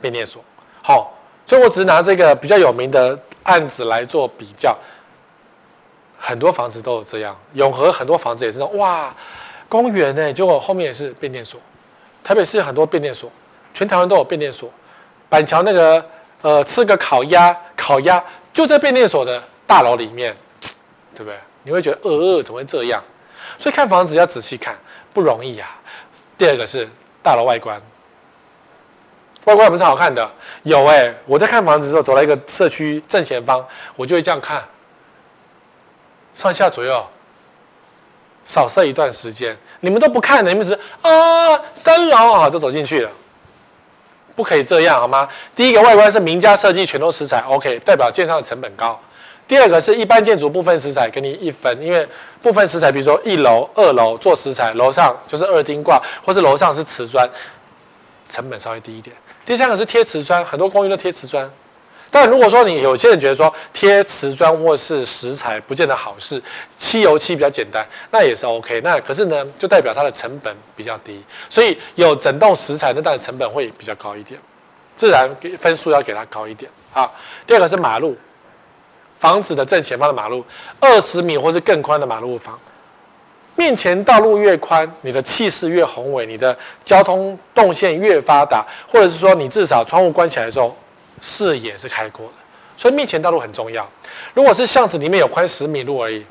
[0.00, 0.42] 变电所，
[0.82, 1.12] 好，
[1.46, 4.76] 所以我只是拿这个比较有名的案子来做比较。
[6.18, 9.14] 很多房子都有这样，永和很多房子也是这样，哇，
[9.68, 11.60] 公园呢，结果后面也是变电所。
[12.24, 13.30] 台北市很多变电所，
[13.74, 14.70] 全台湾都有变电所。
[15.28, 16.04] 板桥那个
[16.42, 20.36] 呃，吃个烤鸭，烤鸭就在变电所的大楼里面，
[21.14, 21.36] 对不对？
[21.62, 23.02] 你会觉得，呃，怎么会这样？
[23.58, 24.76] 所以看房子要仔细看，
[25.12, 25.68] 不容易、啊。
[26.38, 26.88] 第二个是
[27.22, 27.80] 大楼外观，
[29.44, 30.28] 外观不是好看的。
[30.64, 33.64] 有哎、我在看房子的时候，走到一个社区正前方，
[33.96, 34.64] 我就会这样看，
[36.34, 37.06] 上下左右
[38.44, 43.10] 扫射一段时间，你们都不看，你们只是啊三楼啊就走进去了，
[44.34, 45.28] 不可以这样好吗？
[45.54, 49.00] 第一个外观是名家设计，全都石材，OK，代表建商的成本高。
[49.52, 52.08] 第二个是一般建筑部分石材，给你一分，因为
[52.40, 57.28] 部分石材，比如说一楼、二楼做石材，楼上就是二丁挂，或是楼上是瓷砖，
[58.26, 59.14] 成本稍微低一点。
[59.44, 61.46] 第三个是贴瓷砖，很多公寓都贴瓷砖。
[62.10, 66.42] 但如果说你有些人觉得说贴瓷砖或是石材不见得好事，
[66.78, 68.80] 漆油漆比较简单，那也是 OK。
[68.80, 74.40] 那可是呢，就代表它的成本比较低，所以有整栋石材，那当然成本会比较高一点，
[74.96, 76.70] 自然分数要给它高一点。
[76.90, 77.14] 好，
[77.46, 78.16] 第二个是马路。
[79.22, 80.44] 房子的正前方的马路，
[80.80, 82.58] 二十米或是更宽的马路房，
[83.54, 90.76] 面前道路越宽，你的气势越宏伟，你的交通动线越发达，或者是说你至少窗户关起来的时候，
[91.20, 92.32] 视野是开阔的。
[92.76, 93.88] 所以面前道路很重要。
[94.34, 96.26] 如果是巷子里面有宽十米路而已，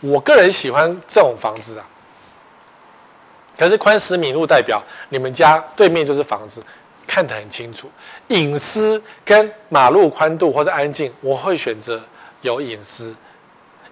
[0.00, 1.84] 我个人喜欢这种房子啊。
[3.58, 6.62] 可是宽十米路代表你们家对面就是房子。
[7.06, 7.90] 看得很清楚，
[8.28, 12.02] 隐私跟马路宽度或者安静，我会选择
[12.44, 13.12] 有隐私。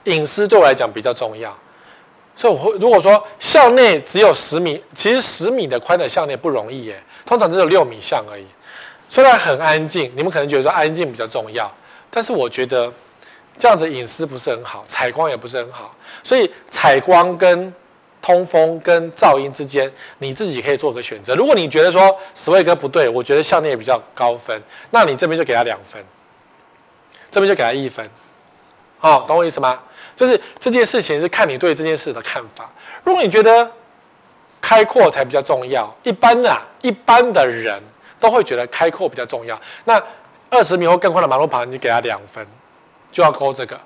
[0.04, 1.52] 隐私对我来讲比较重要，
[2.36, 8.46] 所以我会如果说校内只有十米，其实十米的宽的巷内不容易耶，通常只有六米巷而已。
[9.08, 11.68] 虽然很安静，你们可能觉得说安静比较重要，
[12.10, 12.92] 但是我觉得
[13.58, 17.74] 这样子隐私不是很好，采光也不是很好，所以采光跟。
[18.24, 21.34] 通风跟噪音之间，你自己可以做个选择。
[21.34, 24.62] 如果你觉得说史卫哥不对，我觉得校内也比较高分，
[24.92, 26.00] 那你这边就给他两分，
[27.32, 28.08] 这边就给他一分。
[29.02, 29.78] 哦，懂我意思吗？
[30.16, 32.70] 就是这件事情是看你对这件事的看法。
[33.04, 33.70] 如果你觉得
[34.60, 37.78] 开阔才比较重要，一般啊，一般的人
[38.18, 39.60] 都会觉得开阔比较重要。
[39.84, 40.02] 那
[40.48, 42.46] 二十米或更宽的马路旁，你给他两分，
[43.10, 43.78] 就要勾这个，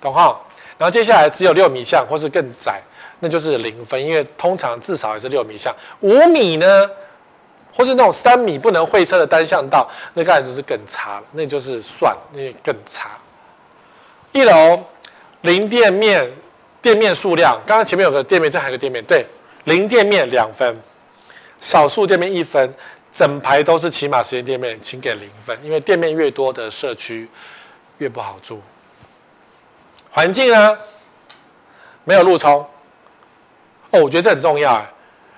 [0.00, 0.38] 懂哈？
[0.76, 2.82] 然后接下来只有六米巷或是更窄。
[3.20, 6.88] 那就是零分，因为通常至少也是六米巷，五米呢，
[7.74, 13.10] 或是那种三米不能会车的单向道，那当然就是更差了，那就是算，那更差。
[14.32, 14.84] 一楼
[15.42, 16.30] 零店面，
[16.82, 19.24] 店面数量，刚刚前面有个店面，这还有个店面，对，
[19.64, 20.76] 零店面两分，
[21.60, 22.72] 少数店面一分，
[23.10, 27.28] 整排都是起码实验店面，请给零分，因为店面越多的社区
[27.98, 28.60] 越不好住。
[30.10, 30.78] 环境呢，
[32.04, 32.64] 没有路冲。
[33.90, 34.86] 哦，我觉得这很重要哎。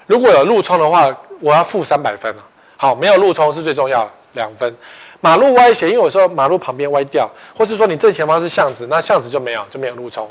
[0.07, 1.09] 如果有路冲的话，
[1.41, 2.43] 我要负三百分了。
[2.77, 4.75] 好，没有路冲是最重要的，两分。
[5.21, 10.29] 马路歪斜，因为我说马路旁边歪掉，或是说你正前方是巷子，那巷子就没有就没有路冲，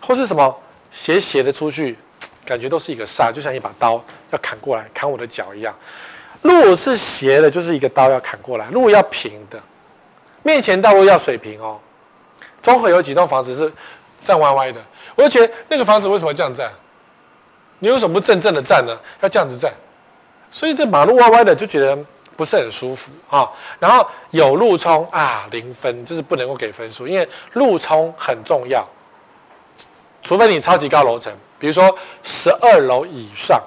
[0.00, 0.56] 或是什么
[0.90, 1.98] 斜斜的出去，
[2.44, 5.74] 感觉都是一个煞，就像一把刀要砍过来砍我的脚一样。
[6.42, 8.66] 路是斜的，就是一个刀要砍过来。
[8.70, 9.60] 路要平的，
[10.44, 11.78] 面前道路要水平哦。
[12.62, 13.72] 综合有几栋房子是
[14.22, 14.80] 站歪歪的，
[15.16, 16.70] 我就觉得那个房子为什么这样站？
[17.80, 18.96] 你为什么不正正的站呢？
[19.20, 19.72] 要这样子站，
[20.50, 21.98] 所以这马路歪歪的就觉得
[22.36, 23.50] 不是很舒服啊。
[23.78, 28.86] 然后有路冲啊，零分，就是不能够给分数，因为路冲很重要。
[30.22, 33.62] 除非你超级高楼层，比如说十二楼以上。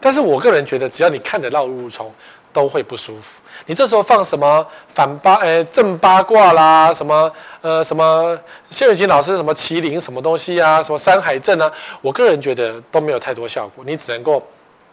[0.00, 2.12] 但是我个人觉得，只要你看得到路冲，
[2.52, 3.40] 都会不舒服。
[3.66, 8.36] 你这时候放什么反八呃正八卦啦，什么呃什么
[8.68, 13.84] 谢雨琴老师什么麒麟什么东西啊，什么山海镇啊，我个人觉得都没有太多效果。
[13.86, 14.44] 你只能够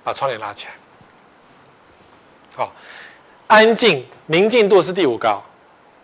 [0.04, 0.74] 把窗帘拉起来。
[2.56, 2.72] 好，
[3.50, 5.42] 安静宁静度是第五高，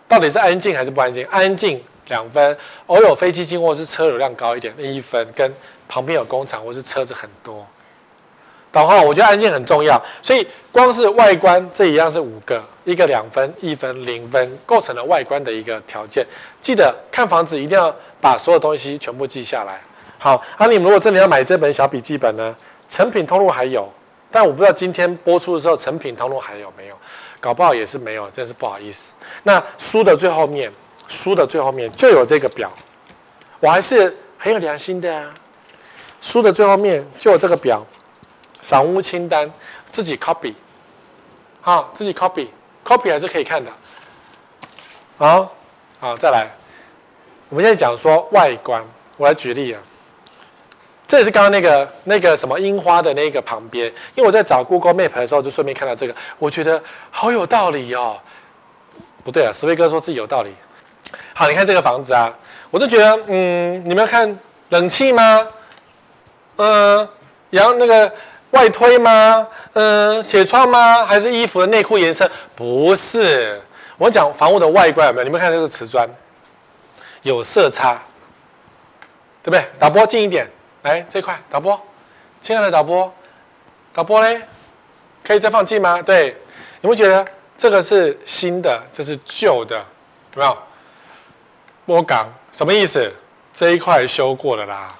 [0.08, 1.24] 到底是安静还是不安静？
[1.30, 5.54] 安静两分，偶有飞机经过是车流量高一点，一分，跟
[5.86, 7.64] 旁边有工厂或是车子很多。
[8.72, 16.26] 然后我觉得安静很重要，所以光是外观这一样是五个，一个两分、一分、零分，构成了外观的一个条件。
[16.60, 19.80] 记得看房子一定要把所有东西全部记下来。
[20.18, 22.56] 好，那、啊、你们如果真的要买这本小笔记本呢，
[22.88, 23.88] 成品通路还有，
[24.32, 26.96] 但我不知道今天播出的时候成品通路还有没有，
[27.46, 29.14] 搞不好也是没有，真是不好意思。
[29.44, 30.68] 那书的最后面，
[31.06, 32.68] 书的最后面就有这个表，
[33.60, 35.32] 我还是很有良心的啊。
[36.20, 37.86] 书的最后面就有这个表。
[38.60, 39.48] 赏屋清单，
[39.92, 40.54] 自己 copy，
[41.60, 43.70] 好，自己 copy，copy 还是可以看的。
[45.16, 45.54] 好，
[46.00, 46.50] 好，再来，
[47.48, 48.84] 我们现在讲说外观，
[49.18, 49.80] 我来举例啊。
[51.06, 58.18] 这也是刚刚那个那个什么樱花的那个旁边，因为我在找 Google Map 的时候，就顺便看到这个，我觉得好有道理哦。
[59.24, 60.54] 不对啊，史威哥说自己有道理。
[61.34, 62.32] 好，你看这个房子啊，
[62.70, 64.38] 我就觉得，嗯，你们要看
[64.70, 65.46] 冷气吗？
[66.56, 67.08] 嗯，
[67.50, 68.12] 然后那个。
[68.52, 69.46] 外推吗？
[69.74, 71.04] 嗯，写窗吗？
[71.04, 72.30] 还是衣服的内裤颜色？
[72.54, 73.60] 不是，
[73.98, 75.24] 我讲房屋的外观有没有？
[75.24, 76.08] 你们看这个瓷砖，
[77.22, 78.00] 有色差，
[79.42, 79.62] 对不对？
[79.78, 80.48] 导播近一点，
[80.86, 81.78] 来这块导播，
[82.40, 83.12] 亲爱的导播，
[83.92, 84.40] 导播嘞，
[85.24, 86.00] 可以再放近吗？
[86.00, 86.36] 对，
[86.80, 87.26] 你会觉得
[87.58, 89.76] 这个是新的，这是旧的，
[90.34, 90.56] 有没有？
[91.86, 93.12] 波港什么意思？
[93.52, 94.94] 这一块修过了啦。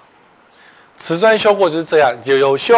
[0.96, 2.74] 瓷砖修过就是这样，有有修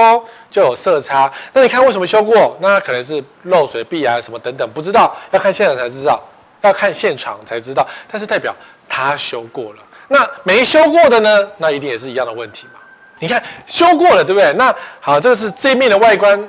[0.51, 1.33] 就有色差。
[1.55, 2.59] 那你看为什么修过？
[2.61, 6.23] 那可能是漏水壁啊什么等等，不知道，要看现场才知道，
[6.61, 7.89] 要看现场才知道。
[8.11, 8.55] 但是代表
[8.87, 9.83] 他修过了。
[10.09, 11.51] 那没修过的呢？
[11.57, 12.78] 那一定也是一样的问题嘛。
[13.21, 14.53] 你看修过了，对不对？
[14.55, 16.49] 那好，这个是这面的外观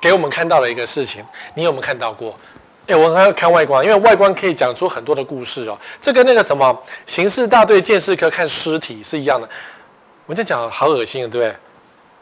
[0.00, 1.24] 给我们看到的一个事情。
[1.54, 2.34] 你有没有看到过？
[2.86, 5.78] 哎，我很爱看外观，因为外观可以讲出很多的故事哦。
[6.00, 9.48] 这跟那个什么刑事大队鉴识科看尸体是一样的。
[10.26, 11.56] 我在讲好恶心啊，对不对？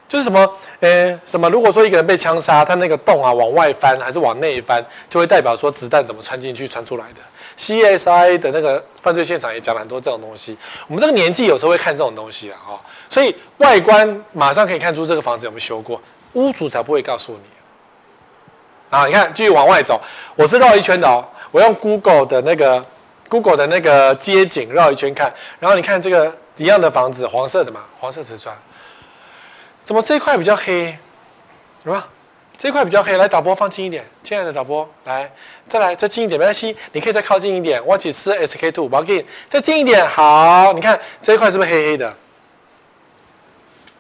[0.08, 1.48] 就是什么，呃，什么？
[1.50, 7.20] 如果说一个人被枪杀，他那个洞啊往外翻还是往内翻，就会代表说子弹怎么穿进去、穿出来的。
[7.62, 10.58] CSI 的那个犯罪现场也讲了很多这种东西。
[10.88, 12.80] 我们这个年纪有时候会看这种东西啊，哈。
[13.08, 17.40] 所以外观马上可以看出这个房子有没有修过，屋主才不会告诉你。
[18.90, 20.00] 啊，你看，继续往外走，
[20.34, 21.24] 我是绕一圈的哦。
[21.52, 22.84] 我用 Google 的那个
[23.28, 26.36] Google 的那个街景绕一圈看，然后你看这个。
[26.58, 28.54] 一样的房子，黄色的嘛，黄色瓷砖。
[29.84, 30.94] 怎么这一块比较黑？
[31.82, 32.04] 什么？
[32.58, 33.16] 这一块比较黑。
[33.16, 35.30] 来，导播放近一点，亲爱的导播，来，
[35.68, 37.84] 再来，再近一点，没关系，你可以再靠近一点。
[37.84, 40.06] 我只吃 SK two，我要紧，再近一点。
[40.08, 42.16] 好，你看这一块是不是黑黑的？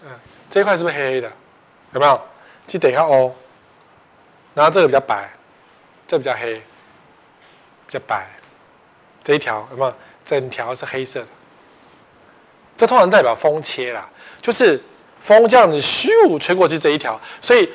[0.04, 0.10] 嗯，
[0.50, 1.32] 这一块是不是黑黑的？
[1.92, 2.20] 有没有？
[2.68, 3.32] 去等一下哦。
[4.54, 5.30] 然后这个比较白，
[6.06, 6.54] 这个比较黑，
[7.86, 8.26] 比较白。
[9.24, 9.94] 这一条有没有？
[10.24, 11.26] 整条是黑色的。
[12.76, 14.08] 这通常代表风切啦，
[14.40, 14.80] 就是
[15.18, 17.68] 风这样子咻吹过去这一条，所以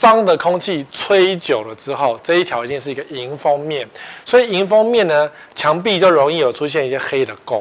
[0.00, 3.86] 脏的空气吹久了之后，这一条一定是一个迎风面，
[4.24, 7.60] 所以迎风面呢，墙壁就容易有出现一些黑的垢。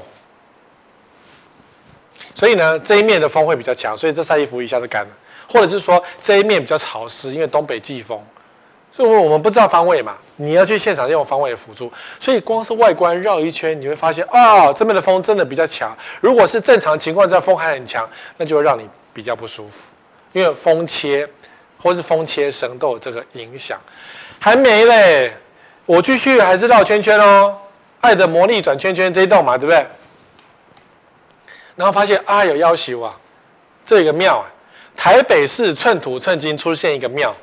[2.34, 5.10] 所以呢，这一面的风会比较强，所以这晒衣服一下就干了，
[5.50, 8.18] 或者是说这一面比较潮湿，因为东北季风。
[8.90, 15.94] 所以我们不知道方位嘛，你要去现场用方位辅助，所以光是外观绕一圈，你会发现哦，这边的风真的比较强。
[16.22, 19.74] 如果是正常情况下风还很强，那就会让你比较不舒服，
[20.32, 21.28] 因为风切
[21.82, 23.80] 或是风切声都有这个影响。
[24.40, 25.34] 还没嘞，
[25.86, 27.58] 我继续还是绕圈圈哦，
[28.02, 29.86] 爱的魔力转圈圈这一栋嘛，对不对？
[31.76, 33.16] 然后发现啊，有要求啊，
[33.86, 34.46] 这个庙啊，
[34.96, 37.34] 台北市寸土寸金出现一个庙。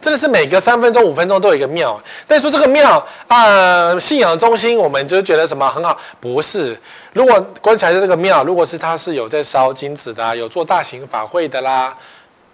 [0.00, 5.96] 真的是每隔三分钟、五分钟都有一个庙，但是说这个庙啊、信仰中心，我们就觉得什么很好？
[6.18, 6.76] 不是，
[7.12, 11.96] 如果观察这个庙，如果是他是有在烧金纸的、啊，有做大型法会的啦，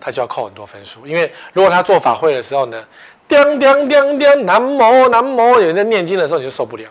[0.01, 1.07] 他就要扣很多分数。
[1.07, 2.85] 因为如果他做法会的时候呢，
[3.27, 6.89] 叮叮叮叮，南无南无，有人在念经的时候你就受不了，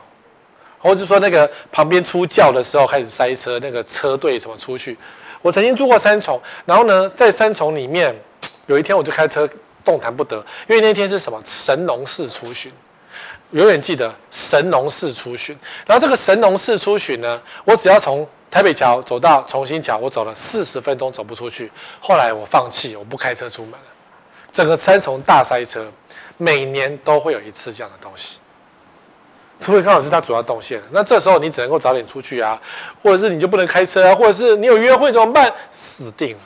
[0.80, 4.98] 或者说那个旁边出轿的时候开始塞车，那个车队什么出去。
[5.42, 8.16] 我曾经住过三重，然后呢，在三重里面，
[8.66, 9.48] 有一天我就开车。
[9.86, 10.36] 动弹不得，
[10.68, 12.70] 因为那天是什么神农氏出巡，
[13.52, 15.58] 永远记得神农氏出巡。
[15.86, 21.72] 然后这个神农氏出巡呢，我只要从台北桥走到重新桥，我走了四十分钟走不出去。
[22.00, 23.88] 后来我放弃，我不开车出门了。
[24.52, 25.86] 整个三重大塞车，
[26.38, 28.38] 每年都会有一次这样的东西。
[29.60, 32.60] 除非刚好是他主要动线，那这时候你只能够早点出去啊，
[33.04, 35.54] 或者是你就不能开车啊，或者是你有约会怎么办？
[35.72, 36.40] 死定了。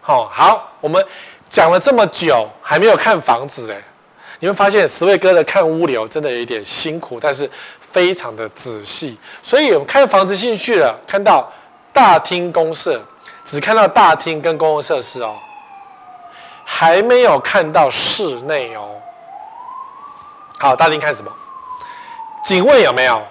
[0.00, 1.04] 好，好，我们。
[1.50, 3.82] 讲了这么久，还没有看房子哎，
[4.40, 7.48] 你会发现十位哥的看物流真的有一点辛苦，但是
[7.78, 9.16] 非常的仔细。
[9.42, 11.50] 所以我们看房子进去了，看到
[11.92, 13.00] 大厅公设，
[13.44, 15.36] 只看到大厅跟公共设施哦，
[16.64, 18.88] 还没有看到室内哦。
[20.58, 21.30] 好，大厅看什么？
[22.42, 23.22] 警卫有没有？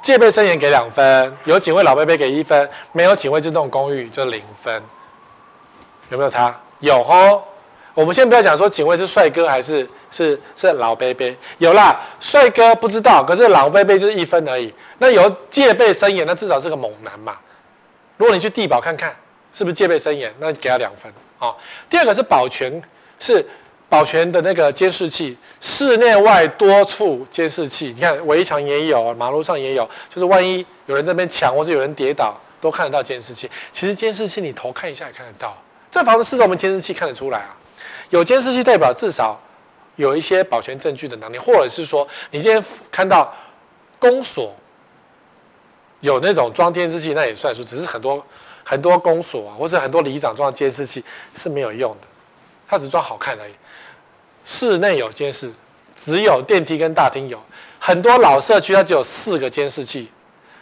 [0.00, 4.82] 戒备森严给两分，有警卫老伯伯给一分，没有警卫就那种公寓就零分，
[6.08, 6.56] 有没有差？
[6.80, 7.42] 有哦，
[7.98, 14.72] 我们先不要讲说警卫是帅哥还是是是老伯伯，有啦，帅哥不知道，可是老伯伯就是一分而已。
[14.98, 17.36] 那有戒备森严，那至少是个猛男嘛。
[18.16, 19.12] 如果你去地堡看看，
[19.52, 21.52] 是不是戒备森严，那给他两分啊。
[21.90, 22.80] 第二个是保全，
[23.18, 23.44] 是
[23.88, 33.50] 保全的那个监视器，室内外多处监视器，你看围墙也有，马路上也有，就是万一有人在那边抢，或是有人跌倒，都看得到监视器。
[33.72, 35.60] 其实监视器你头看一下也看得到。
[35.90, 37.56] 这房子是从我们监视器看得出来啊，
[38.10, 39.38] 有监视器代表至少
[39.96, 43.34] 有一些保全证据的能力，或者是说你今天看到
[43.98, 44.54] 公所
[46.00, 48.24] 有那种装监视器，那也算数，只是很多
[48.64, 52.06] 很多公所啊，或者很多里长装监视器是没有用的，
[52.68, 53.52] 它只装好看而已。
[54.44, 55.52] 室内有监视，
[55.96, 57.42] 只有电梯跟大厅有，
[57.78, 60.10] 很多老社区它只有四个监视器，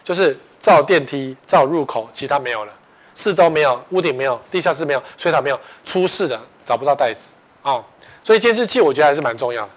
[0.03, 2.73] 就是照电梯、照入口，其他没有了，
[3.15, 7.83] 四周没有，屋顶没有，地下室没有，水塔没有，出事的找不到袋子啊、
[8.23, 9.71] 所以监视器我觉得还是蛮重要的。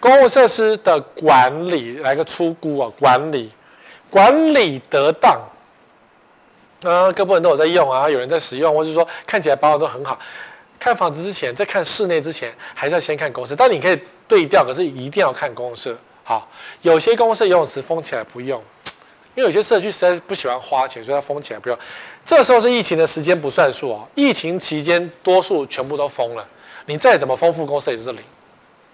[0.00, 3.52] 公共设施的管理，来个粗估啊，管理
[4.08, 5.40] 管理得当，
[6.84, 10.18] 啊，各部门都有在用啊，有人在使用，或是说看起来保养都很好。
[10.78, 13.54] 看房子之前，在看室内之前，还是要先看公设。
[13.54, 15.96] 但你可以对调，可是一定要看公设。
[16.24, 16.48] 好，
[16.80, 18.60] 有些公设游泳池封起来不用，
[19.34, 21.78] 因为有些社区实在是不喜欢花钱，所以它封起来不用。
[22.24, 26.46] 这时候是疫情的时间不算数哦，疫情期间多数全部都封了，
[26.86, 28.20] 你再怎么丰富公司也是零，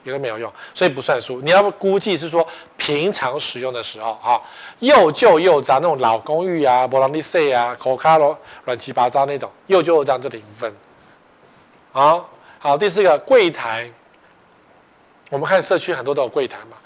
[0.05, 1.41] 也都没有用，所以不算数。
[1.41, 2.47] 你要不估计是说
[2.77, 4.41] 平常使用的时候，啊，
[4.79, 10.73] 又旧又脏那种老公寓啊、波浪利塞啊、口卡罗乱七八糟那种又旧又脏就零分。
[11.91, 13.91] 好好，第四个柜台，
[15.31, 16.77] 我们看社区很多都有柜台嘛。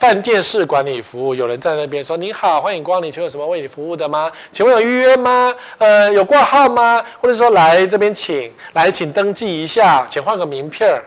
[0.00, 4.32] 饭店式管理服务，有人在那边说：“你好，欢迎光临，请问有什么为你服务的吗？
[4.50, 5.54] 请问有预约吗？
[5.76, 7.04] 呃，有挂号吗？
[7.20, 11.04] 或者说来这边请，来请登记一下，请换个名片儿。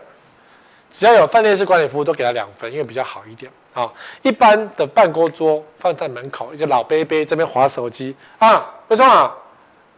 [0.92, 3.50] 只要有饭店式管理服务，都给他两分，因为比较好一点。
[3.72, 9.34] 好，一般的办公桌放在门口，一个老杯杯这边划手机啊，为什么？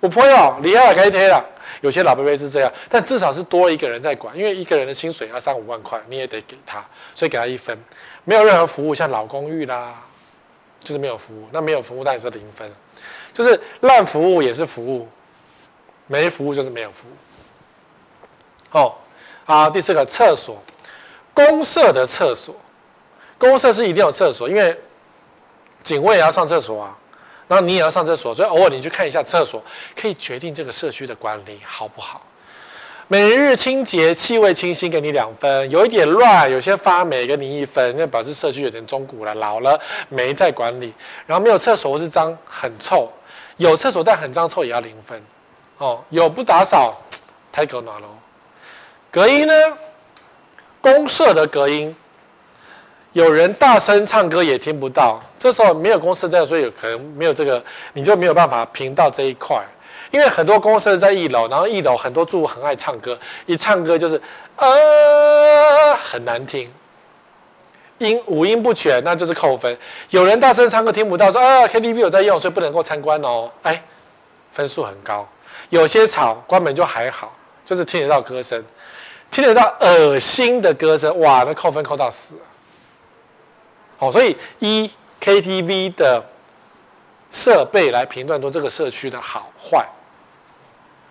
[0.00, 1.44] 我朋友厉害了，可以贴了。”
[1.82, 6.82] 有些老杯杯是这样，但至少是多一个人在管，因为一个人的薪水要三五万块，你也得给他，
[7.14, 7.76] 所以给他一分。
[8.26, 9.94] 没有任何服务，像老公寓啦，
[10.80, 11.48] 就是没有服务。
[11.52, 12.70] 那没有服务当然是零分，
[13.32, 15.08] 就是烂服务也是服务，
[16.08, 18.78] 没服务就是没有服务。
[18.78, 18.92] 哦，
[19.44, 20.60] 好，第四个厕所，
[21.32, 22.52] 公社的厕所，
[23.38, 24.76] 公社是一定有厕所，因为
[25.84, 26.98] 警卫也要上厕所啊。
[27.48, 29.62] 然后你也要上厕所，所以偶尔你去看一下厕所，
[29.94, 32.25] 可以决定这个社区的管理好不好。
[33.08, 40.92] 每日清洁、气味清新，给你两分；有一点乱、有些发霉，给你一分，那表示社区有点中古了、老了，没在管理。
[41.24, 43.08] 然后没有厕所或是脏、很臭；
[43.58, 45.22] 有厕所但很脏、臭也要零分。
[45.78, 47.00] 哦，有不打扫，
[47.52, 48.08] 太狗暖了。
[49.08, 49.54] 隔音呢？
[50.80, 51.94] 公社的隔音。
[53.12, 59.64] 有人大声唱歌也听不到，这时候没有公设在，所以有可能没有这个，你就没有办法评到这一块。
[60.16, 64.18] 因为很多公设在一楼，然后一楼很多住户很爱唱歌，一唱歌就是
[64.56, 66.72] 呃很难听，
[67.98, 69.76] 音五音不全，那就是扣分。
[70.08, 73.82] 有人大声唱歌听不到，说啊 KTV 有在用，所以不能够参观哦，哎，
[74.52, 75.28] 分数很高。
[75.68, 78.64] 有些吵关门就还好，就是听得到歌声，
[79.30, 82.38] 听得到恶心的歌声，哇，那扣分扣到死。
[83.98, 86.24] 好，所以以 KTV 的
[87.30, 89.86] 设备来评断出这个社区的好坏。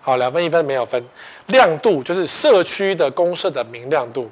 [0.06, 1.04] 好，两分一分没有分。
[1.46, 4.30] 亮度就是社区的公社的明亮度，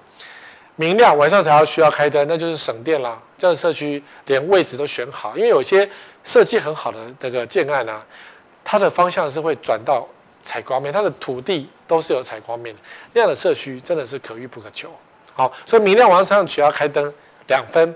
[0.76, 3.20] 明亮晚上才要需要开灯，那就是省电啦。
[3.36, 5.90] 这样社区连位置都选好，因为有些
[6.22, 8.00] 设计很好的这个建案啊，
[8.62, 10.06] 它的方向是会转到
[10.44, 12.80] 采光面，它的土地都是有采光面的，
[13.12, 14.88] 那样的社区真的是可遇不可求。
[15.32, 17.12] 好，所以明亮晚上需要开灯，
[17.48, 17.92] 两分。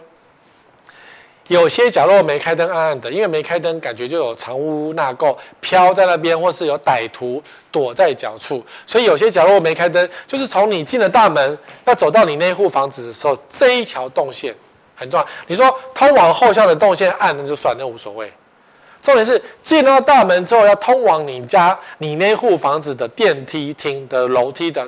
[1.49, 8.65] 有些角落没开灯，暗暗的，因为没开灯，感觉就有藏污纳垢飘在那边，或是有歹徒躲在角处。
[8.87, 14.55] 所以有些角落没开灯，就是从你进了大门要走到你那户房子的时候，这一条动线
[14.95, 15.27] 很重要。
[15.47, 18.31] 你说通往后巷的动线暗，那就算，那无所谓。
[19.03, 24.87] 重点是进到大门之后，要通往你家你那户房子的电梯厅的楼梯的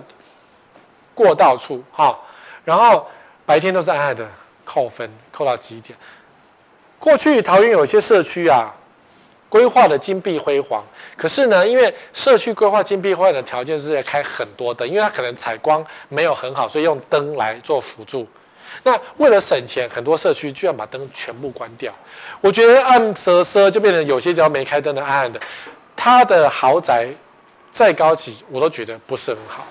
[1.14, 2.18] 过道处，哈，
[2.66, 3.06] 然后
[3.46, 4.26] 白天都是暗暗的，
[4.64, 5.98] 扣分扣到极点？
[7.00, 8.72] 过去桃园有些社区啊，
[9.48, 10.84] 规划的金碧辉煌。
[11.16, 18.28] 可是呢，因为社区规划金碧辉煌的条件是要开很多灯，因为它可能采光没有很好，所以用灯来做辅助。
[18.82, 21.92] 那为了省钱，很多社区居然把灯全部关掉。
[22.40, 25.40] 我觉得暗色色就变成有些只要没开灯的暗暗的。
[25.96, 27.08] 它的豪宅
[27.70, 29.66] 再高级，我都觉得不是很好。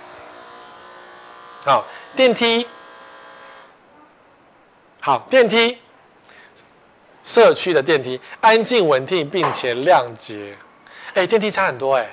[1.65, 1.85] 好，
[2.15, 2.67] 电梯，
[4.99, 5.77] 好电梯。
[7.29, 10.57] 社区的电梯安静稳定并且亮洁，
[11.13, 12.09] 哎，电梯差很多哎。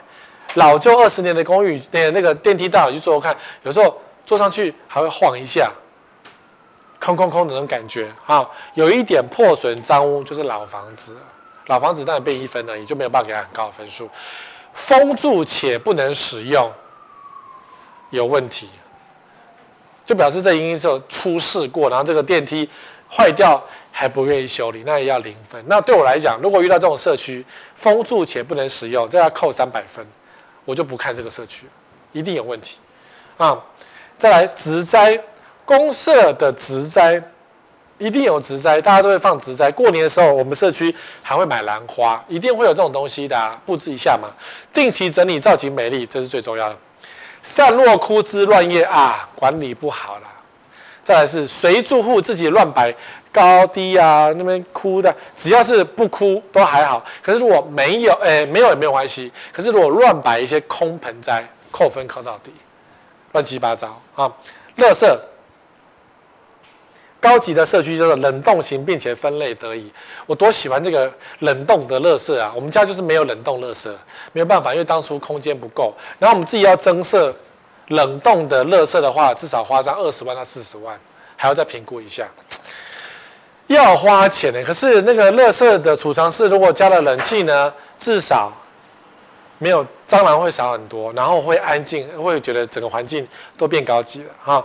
[0.56, 5.72] 老旧二十年的公寓，那那个电梯大，我去坐看，有时候坐上去还会晃一下，
[7.00, 8.12] 空空空的那种感觉。
[8.26, 11.16] 好，有一点破损脏污，就是老房子，
[11.68, 14.10] 老房子当然变一分了，也就没有办法给他很高的分数。
[14.74, 16.70] 封住且不能使用，
[18.10, 18.68] 有问题，
[20.04, 22.68] 就表示这已经是有出事过，然后这个电梯
[23.10, 23.62] 坏掉。
[23.98, 25.64] 还不愿意修理，那也要零分。
[25.66, 27.42] 那对我来讲，如果遇到这种社区
[27.74, 30.06] 封住且不能使用，这要扣三百分，
[30.66, 31.64] 我就不看这个社区，
[32.12, 32.76] 一定有问题
[33.38, 33.58] 啊！
[34.18, 35.18] 再来植栽，
[35.64, 37.22] 公社的植栽
[37.96, 39.72] 一定有植栽，大家都会放植栽。
[39.72, 44.28] 过年的时候，我们社区还会买兰花，一定会有这种东西的啊，布置一下嘛。
[44.74, 46.76] 定期整理，造景美丽，这是最重要的。
[47.42, 50.22] 散落枯枝乱叶啊，管理不好了。
[51.02, 52.92] 再来是随住户自己乱摆
[53.36, 57.04] 高低啊，那边枯的，只要是不枯都还好。
[57.22, 59.30] 可是如果没有，哎，没有也没有关系。
[59.52, 62.50] 可是如果乱摆一些空盆栽，扣分扣到底，
[63.32, 64.32] 乱七八糟啊，
[64.78, 65.06] 垃圾。
[67.20, 69.92] 高级的社区叫做冷冻型，并且分类得以。
[70.26, 72.52] 我多喜欢这个冷冻的垃圾啊！
[72.54, 73.90] 我们家就是没有冷冻垃圾，
[74.32, 75.92] 没有办法，因为当初空间不够。
[76.18, 77.34] 然后我们自己要增设
[77.88, 80.98] 冷冻的垃圾的话，至少花上二十万到四十万，
[81.36, 82.28] 还要再评估一下，
[83.66, 84.62] 要花钱呢。
[84.64, 88.52] 可是那个垃圾的储藏室如果加了冷气呢，至少
[89.58, 94.64] 没有蟑螂会少很多，然后会安静，会觉得整个环境都变高级了哈。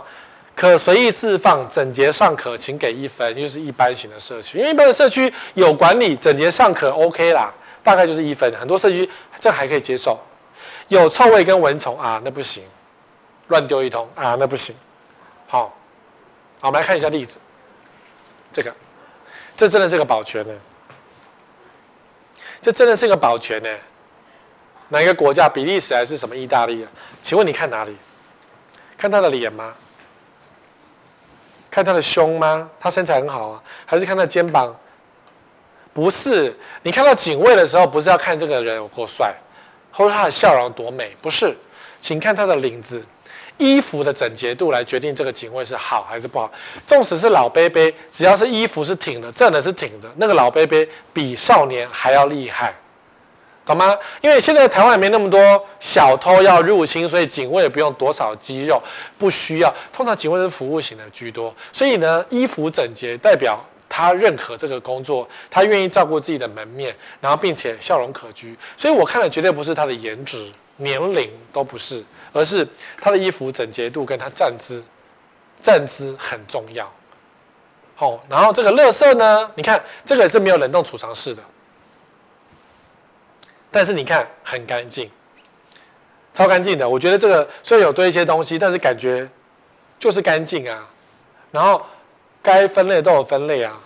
[0.54, 4.58] 可随意置放，整洁尚可，请给一分，就是一般型的社区。
[4.58, 7.50] 因为一般的社区有管理，整洁尚可，OK 啦，
[7.82, 8.54] 大概就是一分。
[8.60, 9.08] 很多社区
[9.40, 10.20] 这还可以接受，
[10.88, 12.62] 有臭味跟蚊虫啊，那不行，
[13.48, 14.76] 乱丢一通啊，那不行。
[15.48, 15.74] 好，
[16.60, 17.38] 好，我们来看一下例子，
[18.52, 18.70] 这个，
[19.56, 20.54] 这真的是个保全呢，
[22.60, 23.68] 这真的是个保全呢。
[24.88, 25.48] 哪一个国家？
[25.48, 26.90] 比利时还是什么意大利啊？
[27.22, 27.96] 请问你看哪里？
[28.98, 29.74] 看他的脸吗？
[31.70, 32.68] 看他的胸吗？
[32.78, 34.76] 他身材很好啊，还是看他的肩膀？
[35.94, 39.34] 不是，你看到警卫的时候，不是要看这个人有多帅，
[39.90, 41.56] 或者他的笑容多美，不是，
[42.00, 43.04] 请看他的领子、
[43.62, 46.50] 衣服的整洁度来决定这个警卫是好还是不好。
[46.86, 52.74] 纵使是老杯杯，只要是衣服是挺的，站的是挺的，那个老杯杯比少年还要厉害。
[53.64, 53.96] 懂吗？
[54.20, 58.82] 因为现在台湾没那么多小偷要入侵，所以警卫也不用多少肌肉，
[59.16, 59.72] 不需要。
[59.92, 68.56] 通常警卫是服务型的居多，所以呢，衣服整洁代表他认可这个工作，他愿意照顾自己的门面，然后并且笑容可掬。
[68.76, 70.50] 所以我看的绝对不是他的颜值、
[70.82, 72.66] 年龄都不是，而是
[73.00, 74.82] 他的衣服整洁度跟他站姿，
[75.62, 76.90] 站姿很重要。
[77.94, 81.42] 好，然后这个垃圾呢，你看这个也是没有冷冻储藏室的。
[83.70, 85.10] 但是你看很干净，
[86.34, 86.86] 超干净的。
[86.86, 89.28] 我觉得这个虽然有堆一些东西，但是感觉
[89.98, 90.86] 就是干净啊。
[91.50, 91.80] 然后
[92.42, 93.78] 该分类都有分类啊。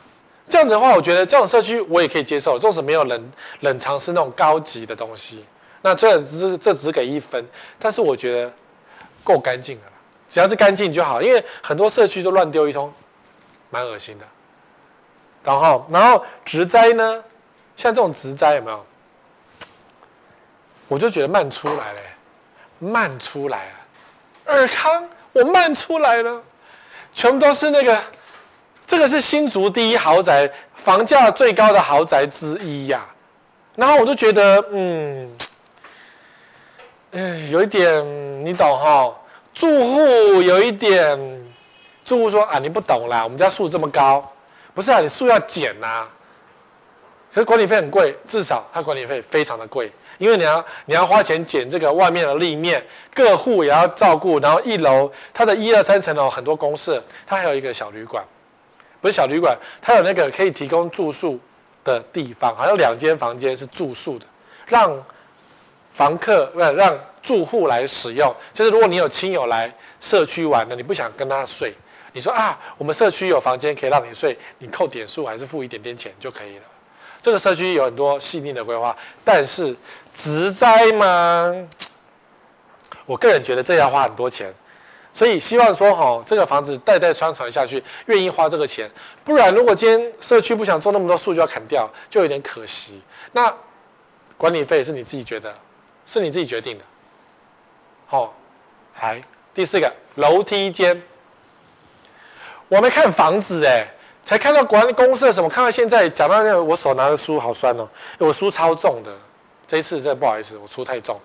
[0.49, 2.59] 这样子的话，我觉得这种社区我也可以接受。
[2.59, 5.44] 纵使没有冷冷藏室那种高级的东西，
[5.87, 7.47] 那这只是这只给一分，
[7.78, 8.53] 但是我觉得
[9.22, 9.93] 够干净的了。
[10.28, 12.93] 只要是干净就好，因为很多社区都乱丢一通，
[13.70, 14.24] 蛮恶心的。
[15.45, 17.22] 然后，然后植栽呢，
[17.76, 18.84] 像这种植栽有没有？
[20.89, 22.01] 我就觉得慢出来了，
[22.80, 26.43] 慢出来了，尔康，我慢出来了，
[27.14, 28.03] 全部都是那个，
[28.84, 33.07] 这个是新竹第一豪宅，房价最高的豪宅之一呀、
[33.76, 35.30] 然后我就觉得，嗯，
[37.19, 39.11] 嗯，有一点你懂哈，
[39.55, 41.19] 住户有一点，
[42.05, 44.31] 住户说啊，你不懂啦，我们家树这么高，
[44.75, 46.07] 不是啊，你树要剪呐、
[47.33, 49.91] 可是管理费很贵，至少它管理费非常的贵。
[50.19, 58.23] 因为你要你要花钱剪这个外面的立面，各户也要照顾，然后一楼它的一二三层楼很多公设，它还有一个小旅馆，
[59.01, 61.41] 不是小旅馆，它有那个可以提供住宿
[61.83, 64.27] 的地方，好像两间房间是住宿的，
[64.67, 65.03] 让
[65.97, 68.30] 房客不是让住户来使用。
[68.53, 71.72] 就是如果你有亲友来社区玩的，你不想跟他睡，
[72.12, 76.64] 你说啊，我们社区有房间可以让你睡，你扣点数还是付一点点钱就可以了。
[77.22, 78.94] 这个社区有很多细腻的规划，
[79.24, 79.74] 但是。
[80.18, 81.55] 植栽吗？
[83.05, 84.51] 我个人觉得这要花很多钱，
[85.12, 88.90] 所以希望说哈，这个房子代代相传下去，愿意花这个钱。
[89.22, 93.03] 不然，如果今天社区不想种那么多树，就要砍掉，就有点可惜。
[93.32, 93.55] 那
[94.38, 95.55] 管理费是你自己觉得，
[96.07, 96.84] 是你自己决定的。
[98.07, 98.32] 好，
[99.02, 99.20] 来
[99.52, 101.02] 第四个楼梯间，
[102.68, 103.86] 我没看房子哎，
[104.24, 107.88] 才看到管理公设什么，看到现在讲到那个，我手拿的书好酸哦，
[108.18, 109.12] 我书超重的。
[109.68, 111.20] 这一次真的不好意思，我书太重，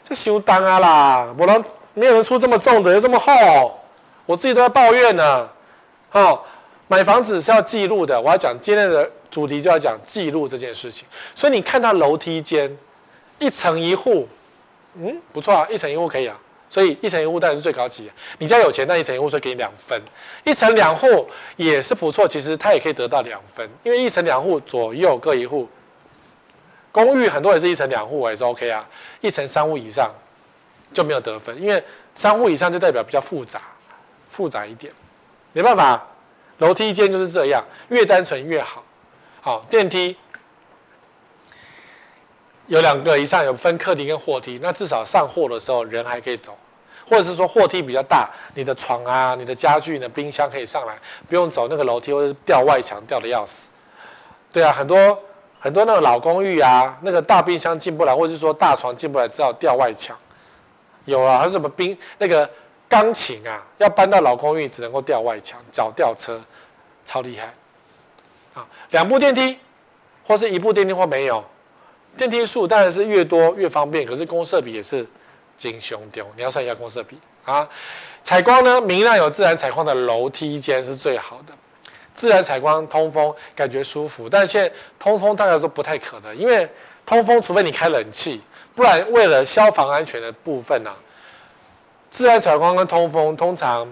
[0.00, 1.60] 这修单啊啦，不然
[1.92, 3.76] 没有人出这么重的又这么厚，
[4.26, 5.48] 我自己都在抱怨呢。
[6.08, 6.46] 好，
[6.86, 11.04] 买房子是要记录的，我要讲今天的主题就要讲记录这件事情。
[11.34, 12.78] 所以你看到楼梯间
[13.40, 14.28] 一层一户，
[14.94, 16.38] 嗯，不错啊，一层一户可以啊。
[16.68, 18.08] 所以一层一户当然是最高级。
[18.38, 20.00] 你家有钱，那一层一户所以给你两分，
[20.44, 25.68] 一层两户也是不错，其实它也可以得到两分，因为一层两户左右各一户。
[26.92, 28.88] 公寓很多也是一层两户，也是 OK 啊。
[29.20, 30.12] 一层三户以上
[30.92, 31.82] 就没有得分，因为
[32.14, 33.60] 三户以上就代表比较复杂，
[34.28, 34.92] 复杂一点，
[35.52, 36.06] 没办法。
[36.58, 38.84] 楼梯间就是这样，越单纯越好。
[39.40, 40.14] 好，电梯
[42.70, 46.56] 有两个以上，有分客厅跟货梯，那至少上货的时候人还可以走，
[47.04, 50.96] 或者是说货梯比较大，你的床啊、你的家具、你的冰箱可以上来，
[51.28, 53.72] 不用走那个楼梯或者是吊外墙吊得要死。
[54.52, 55.18] 对啊，很多
[55.58, 60.16] 很多那个老公寓啊，那个大冰箱进不来，或者是说大床进不来，只好吊外墙。
[61.06, 62.48] 有啊，还是什么冰那个
[62.88, 66.40] 钢琴啊，要搬到老公寓只能够吊外墙，找吊车，
[67.04, 67.52] 超厉害。
[68.54, 69.58] 啊，两部电梯，
[70.24, 71.44] 或是一部电梯或没有，
[72.16, 75.06] 电梯数当然是越多越方便，可是公设比也是
[75.56, 77.68] 精凶丢，你要算一下公设比啊。
[78.22, 81.54] 采光呢，明亮有自然采光的楼梯间是最好的，
[82.12, 86.68] 自然采光通风感觉舒服，但现在通风大家都不太可能，因为
[87.06, 88.42] 通风除非你开冷气，
[88.74, 90.96] 不然为了消防安全的部分呢、啊，
[92.10, 93.88] 自然采光跟通风通常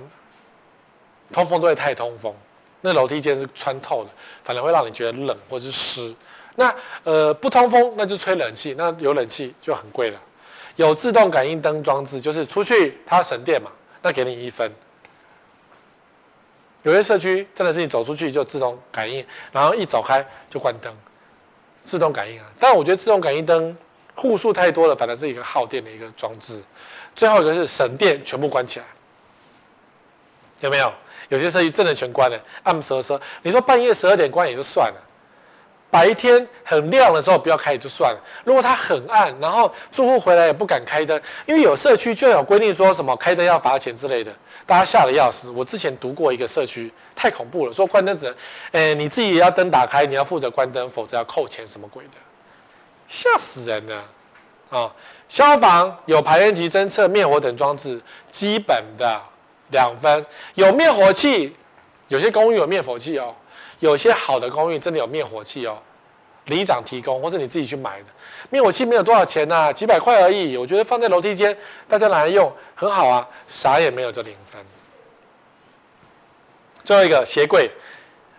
[1.32, 2.34] 通风都会太通风。
[2.80, 4.10] 那楼梯间是穿透的，
[4.44, 6.14] 反而会让你觉得冷或是湿。
[6.58, 10.20] 那呃不通风，那就吹冷气，那有冷气就很贵了。
[10.74, 13.70] 有自动感应灯装置，就是出去它省电嘛，
[14.02, 14.68] 那给你一分。
[16.82, 20.92] 有些社区真的是你走出去就自动感应，然后一走开就关灯，
[21.84, 22.46] 自动感应啊。
[22.58, 23.76] 但我觉得自动感应灯
[24.16, 26.60] 户数太多了，反而是一个耗电的一个装置。
[27.14, 28.86] 最后一个是省电，全部关起来，
[30.58, 30.92] 有没有？
[31.28, 33.20] 有些社区真的全关了，暗蛇蛇。
[33.42, 35.00] 你说半夜十二点关也就算了，
[35.90, 38.20] 白天很亮的时候不要开就算了。
[38.44, 44.32] 如果它很暗，然后住户回来也不敢开灯，因为有社区就有规定说什么开灯要罚钱之类的，
[44.66, 45.50] 大家吓得要死。
[45.50, 48.34] 我之前读过一个社区，太恐怖了，说关灯只能，
[48.72, 52.10] 诶，你自己也要灯打开，你要负责关灯，否则要扣钱，什么鬼的，
[53.06, 54.04] 吓死人了
[54.70, 54.92] 啊、
[55.28, 59.20] 消防有排烟及侦测灭火等装置，基本的。
[59.70, 60.24] 两分，
[60.54, 61.54] 有灭火器，
[62.08, 63.34] 有些公寓有灭火器哦，
[63.80, 65.78] 有些好的公寓真的有灭火器哦，
[66.46, 68.06] 里长提供或是你自己去买的。
[68.50, 70.56] 灭火器没有多少钱呐、啊，几百块而已。
[70.56, 71.56] 我觉得放在楼梯间，
[71.86, 74.60] 大家拿来用很好啊，啥也没有就零分。
[76.84, 77.70] 最后一个鞋柜，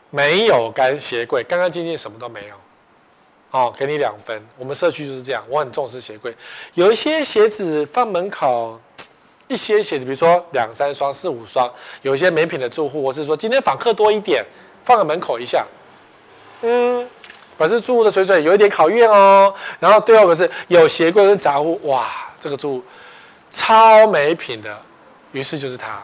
[0.09, 2.55] 没有干鞋柜，干干净净，什么都没有。
[3.51, 4.41] 哦，给你两分。
[4.57, 6.35] 我们社区就是这样，我很重视鞋柜，
[6.73, 8.79] 有一些鞋子放门口。
[9.47, 11.67] 一些鞋子，比如说两三双、四五双，
[12.03, 14.45] 有一些没品的住户，或是说今天访客多一点，
[14.89, 15.63] 放在门口一下，
[16.63, 17.07] 嗯，
[17.59, 19.53] 表示住户的水准有一点考验哦。
[19.79, 22.07] 然后第二个是有鞋柜跟杂物，哇，
[22.39, 22.83] 这个住户
[23.51, 24.75] 超没品的，
[25.31, 26.01] 于是就是他。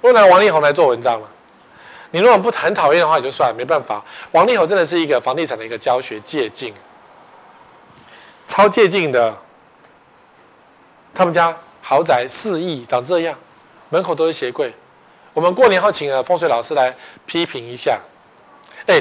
[0.00, 1.28] 我拿王力宏来做文章了。
[2.12, 4.00] 你如果不很讨厌的话，也就算了，没办法。
[4.30, 6.72] 王力宏真的是一个房地产的一个教学借镜，
[8.46, 9.36] 超借镜的，
[11.12, 11.52] 他们家。
[11.88, 13.38] 豪宅四亿长这样，
[13.90, 14.74] 门口都是鞋柜。
[15.36, 18.00] 我们过年后请了风水老师来批评一下。
[18.86, 18.98] 哎，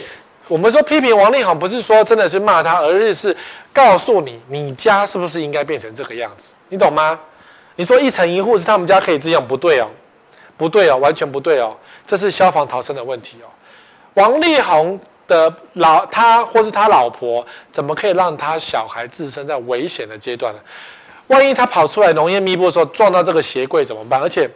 [0.49, 3.37] 我们说批评王力宏，不是说真的是骂他，而是是
[3.71, 6.53] 告诉你，你家是不是应该变成这个样子？
[6.67, 7.17] 你懂吗？
[7.77, 9.87] 你说一层一户是他们家可以这样，不对哦，
[10.57, 11.73] 不对哦，完全不对哦，
[12.05, 13.47] 这是消防逃生的问题哦。
[14.15, 20.59] 王力宏的老他或是他老婆，怎么可以让他小孩置身在危险的阶段呢？
[21.27, 24.19] 万一他跑出来浓烟密布的时候撞到这个鞋柜怎么办？
[24.19, 24.49] 而且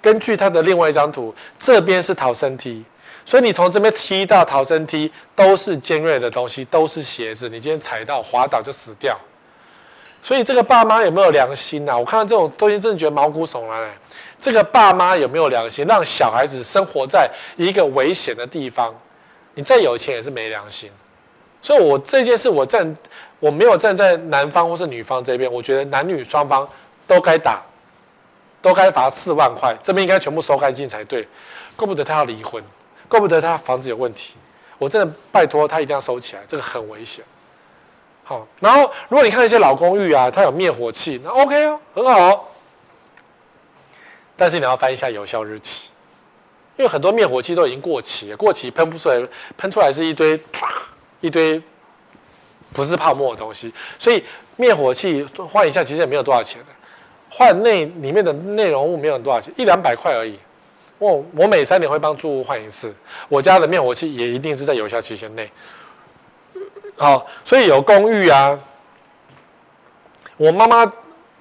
[0.00, 2.84] 根据他的另外一张图，这边是逃生梯，
[3.24, 9.18] 所以你从这边踢到逃生梯都是尖锐的东西，都是鞋子，你今天踩到滑倒就死掉。
[10.22, 11.96] 所以这个爸妈有没有良心、啊？
[11.96, 13.90] 我看到这种东西真的觉得毛骨悚然。
[14.40, 18.94] 这个爸妈有没有良心，让小孩子生活在一个危险的地方？
[19.54, 20.90] 你再有钱也是没良心。
[21.60, 22.96] 所以我这件事我站。
[23.40, 26.68] 我没有站在男方或是女方这边，我觉得男女双方
[27.06, 27.62] 都该打，
[28.60, 31.26] 都该罚四万块，这边应该全部收干净才对。
[31.76, 32.62] 怪不得他要离婚，
[33.08, 34.34] 怪不得他房子有问题。
[34.78, 37.24] 我真的拜托他一定要收起来，这个很危险。
[38.24, 42.40] 好，然后如果你看一些老公寓啊，它有灭火器，那 OK 哦，很好哦。
[44.36, 45.90] 但是你要翻一下有效日期，
[46.76, 49.20] 因为很多灭火器都已经过期了，过期喷不出来，
[49.56, 50.40] 喷出来是一堆
[51.20, 51.62] 一堆。
[52.72, 56.66] 不是泡沫的东西，所以灭火器换一下其实也没有多少钱的，
[57.30, 60.38] 换内里面的内容物没有多少钱，一两百块而已。
[60.98, 62.94] 我我每三年会帮住户换一次，
[63.28, 65.50] 我家的灭火器也一定是在有效期限内。
[66.96, 68.58] 好，所以有公寓啊，
[70.36, 70.84] 我妈妈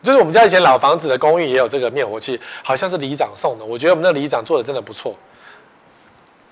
[0.04, 5.16] 就是我们家以前老房子的公寓也有这个灭火器，好像是里长送的，我觉得我们那里长做的真的不错。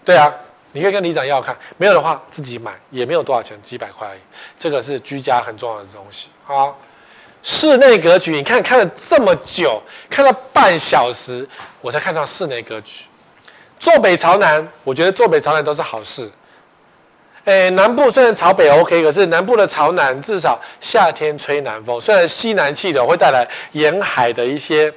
[0.03, 0.33] 对啊。
[0.73, 4.19] 你可以跟里长要看，没有的话自己买，也没有多少钱，几百块而已。
[4.59, 6.27] 这个是居家很重要的东西。
[6.43, 6.77] 好，
[7.49, 11.47] 室内格局，你看看了这么久，看了半小时，
[11.79, 13.05] 我才看到室内格局。
[13.79, 16.29] 坐北朝南，我觉得坐北朝南都是好事。
[17.45, 24.93] 诶，南部虽然朝北 OK，可是南部的朝南至少夏天吹南风，虽然西南气流会带来沿海的一些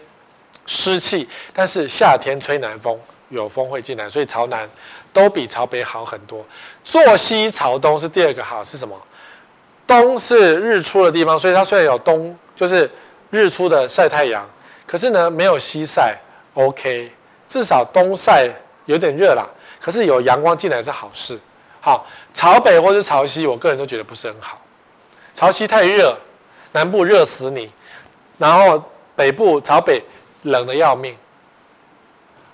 [0.66, 2.98] 湿气，但是夏天吹南风，
[3.28, 4.68] 有风会进来，所以朝南
[5.12, 6.44] 都比朝北好很多。
[6.84, 9.00] 坐西朝东是第二个好，是什么？
[9.90, 12.88] 东是日出的地方，所以它虽然有东，就是
[13.30, 14.48] 日出的晒太阳，
[14.86, 16.16] 可是呢没有西晒
[16.54, 17.10] ，OK，
[17.48, 18.48] 至少东晒
[18.86, 19.44] 有点热啦，
[19.80, 21.36] 可是有阳光进来是好事。
[21.80, 24.60] 好，朝北或是朝西，我个人都觉得不是很好。
[25.34, 26.16] 朝西太热，
[26.70, 27.68] 南部热死你，
[28.38, 28.80] 然后
[29.16, 30.00] 北部朝北
[30.42, 31.16] 冷得要命。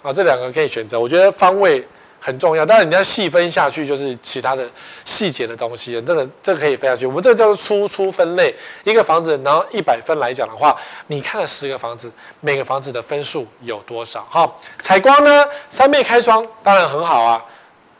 [0.02, 1.86] 啊，这两个可以选择，我觉得方位
[2.26, 2.66] 很重要。
[2.66, 4.68] 但是你要细分下去，就是其他的
[5.04, 7.06] 细节的东西，这个这个可以分下去。
[7.06, 8.52] 我们这个叫做初初分类，
[8.82, 12.10] 一个房子，然后一百分来讲的话，你看了十个房子，
[12.40, 14.26] 每个房子的分数有多少？
[14.28, 17.44] 哈，采光呢，三面开窗当然很好啊。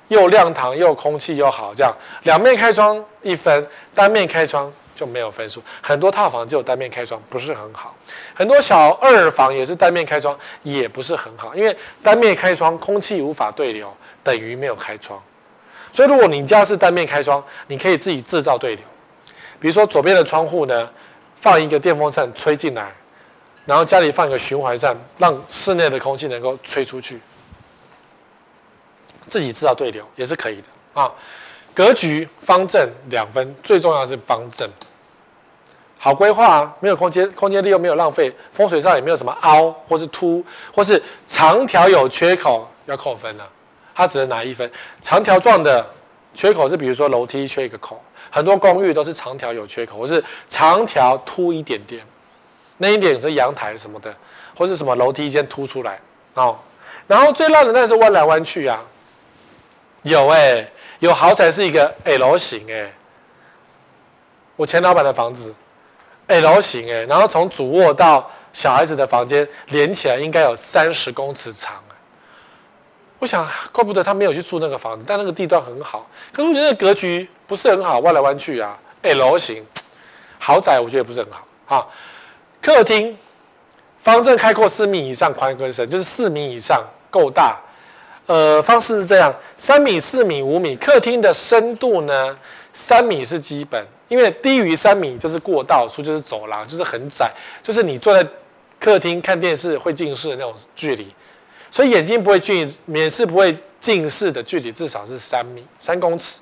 [0.09, 5.61] 又亮堂又空气又好，这样两面开窗一分，单面开窗就没有分数。
[5.83, 7.93] 很多套房只有单面开窗，不是很好。
[8.33, 13.93] 很多小二房也是单面开窗，也不是很好，因为单面开窗空气无法对流，
[14.27, 15.23] 等于没有开窗。
[15.93, 18.85] 所以如果你家是单面开窗，你可以自己制造对流。
[19.61, 20.91] 比如说左边的窗户呢，
[21.37, 22.93] 放一个电风扇吹进来，
[23.65, 27.21] 然后家里放一个循环扇，让室内的空气能够吹出去。
[29.29, 31.13] 自己制造对流也是可以的啊。
[31.73, 34.69] 格局方正两分，最重要是方正，
[35.99, 43.49] 好规划，没有空间，空间利用没有浪费，风水上也没有什么凹或是凸，或是长条有缺口要扣分的，
[43.97, 44.71] 它只能拿一分。
[45.01, 45.85] 长条状的
[46.35, 52.07] 缺口是比如说楼梯缺一个口，很多公寓都是长条有缺口，或是长条凸一点点，
[52.77, 54.15] 那一点是阳台什么的，
[54.55, 55.99] 或是什么楼梯间凸出来
[56.35, 56.59] 哦。
[57.07, 58.81] 然后最烂的那是弯来弯去啊。
[60.03, 60.69] 有哎、
[60.99, 62.93] 有豪宅是一个 L 型哎、
[64.55, 65.53] 我前老板的房子
[66.27, 71.83] L 型哎、然后从主卧到小孩子的房间连起来应该有三十公尺长、
[73.19, 79.65] 我想怪不得他没有去住那个房子，但那个地段很好，可是我觉得格局不是很好，弯来弯去啊，L 型
[80.39, 81.47] 豪宅我觉得不是很好。
[81.65, 81.93] 好，
[82.61, 83.17] 客厅
[83.99, 87.59] 方正开阔四米以上，宽跟深就是四米以上够大。
[88.27, 90.77] 呃，方式是这样：三米、四米、五米。
[90.77, 92.37] 客厅的深度呢，
[92.73, 98.29] 三米是基本，因为低于三米就是过道处，就是走廊，就是很窄，就是你坐在
[98.79, 101.15] 客厅看电视会近视的那种距离，
[101.71, 106.41] 所以眼睛不会近，免视不会近视的距离至少是三米，三公尺。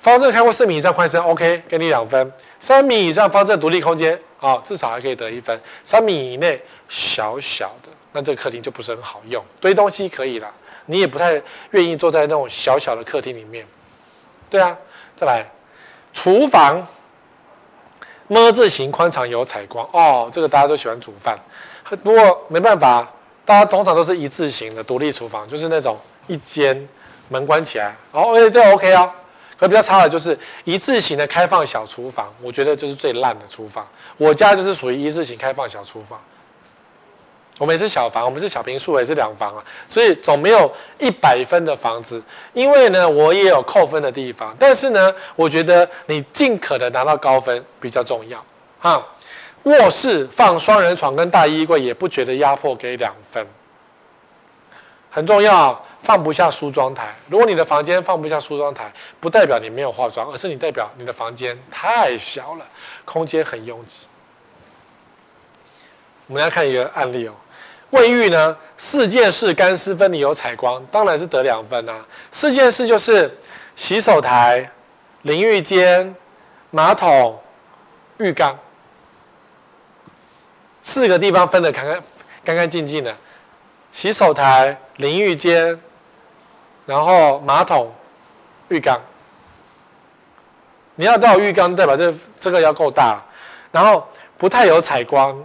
[0.00, 2.32] 方正开阔四米以上宽深，OK，给你两分。
[2.58, 5.58] 三米以上方正独立空间啊、哦，至少还可以得一分。
[5.84, 10.52] 三米以内小小的，那这个客厅就不是很好用，堆东西可以了。
[10.86, 13.64] 你也不太愿意坐在那种小小的客厅里面，
[14.50, 14.76] 对啊，
[15.16, 15.46] 再来，
[16.12, 16.84] 厨房
[18.26, 21.38] 么字形宽敞有采光哦，这个大家都喜欢煮饭，
[22.02, 23.08] 不过没办法，
[23.44, 26.88] 大家通常都是一字形的独立厨房，就是那种一间
[27.28, 29.10] 门关起来，哦，哎，这 OK 哦，
[29.58, 33.86] 可比较差的就是一字形的开放小厨房，我觉得就是最烂的厨房，
[34.16, 36.20] 我家就是属于一字形开放小厨房。
[37.58, 42.20] 我们也是小房，我们是小平数，也是两房啊，所以总没有一百分的房子。
[42.54, 48.42] 因为呢，我也有扣分的地方，但是呢，我觉得你尽可能拿到高分比较重要。
[48.80, 49.06] 哈，
[49.64, 53.46] 卧室放双人床跟大衣柜，也不觉得压迫，给两分。
[55.10, 57.14] 很重要，放不下梳妆台。
[57.28, 58.90] 如果你的房间放不下梳妆台，
[59.20, 62.66] 不代表你没有化妆，而是你代表你的房间太小了，
[63.04, 64.06] 空间很拥挤。
[66.26, 67.34] 我们来看一个案例哦。
[67.90, 72.04] 卫浴呢，四件式干湿分离有采光，当然是得两分啊。
[72.30, 73.38] 四件式就是
[73.76, 74.66] 洗手台、
[75.22, 76.16] 淋浴间、
[76.70, 77.38] 马桶、
[78.16, 78.58] 浴缸，
[80.82, 82.02] 四个地方分得干干
[82.44, 83.16] 干干净净的。
[83.92, 85.78] 洗手台、淋浴间，
[86.84, 87.90] 然后马桶、
[88.68, 89.00] 浴缸。
[90.94, 93.22] 你要到浴缸，代表这这个要够大，
[93.70, 94.06] 然后
[94.36, 95.42] 不太有采光，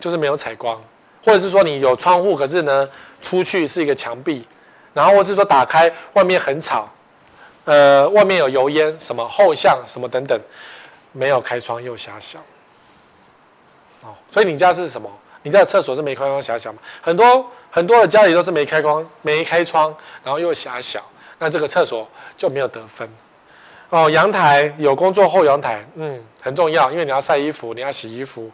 [0.00, 0.82] 就是没有采光。
[1.24, 2.88] 或者是说你有窗户，可是呢，
[3.22, 4.46] 出去是一个墙壁，
[4.92, 6.86] 然后或是说打开外面很吵，
[7.64, 10.38] 呃，外面有油烟，什么后巷什么等等，
[11.12, 12.38] 没有开窗又狭小，
[14.04, 15.10] 哦，所以你家是什么？
[15.42, 16.78] 你家的厕所是没开窗狭小吗？
[17.02, 21.04] 很多很多的家里都是没开光没开窗，然后又狭小，
[21.38, 23.08] 那这个厕所就没有得分。
[23.90, 28.50] 哦，阳台有工作后阳台，嗯，很重要，因为你要晒衣服，你要洗衣服，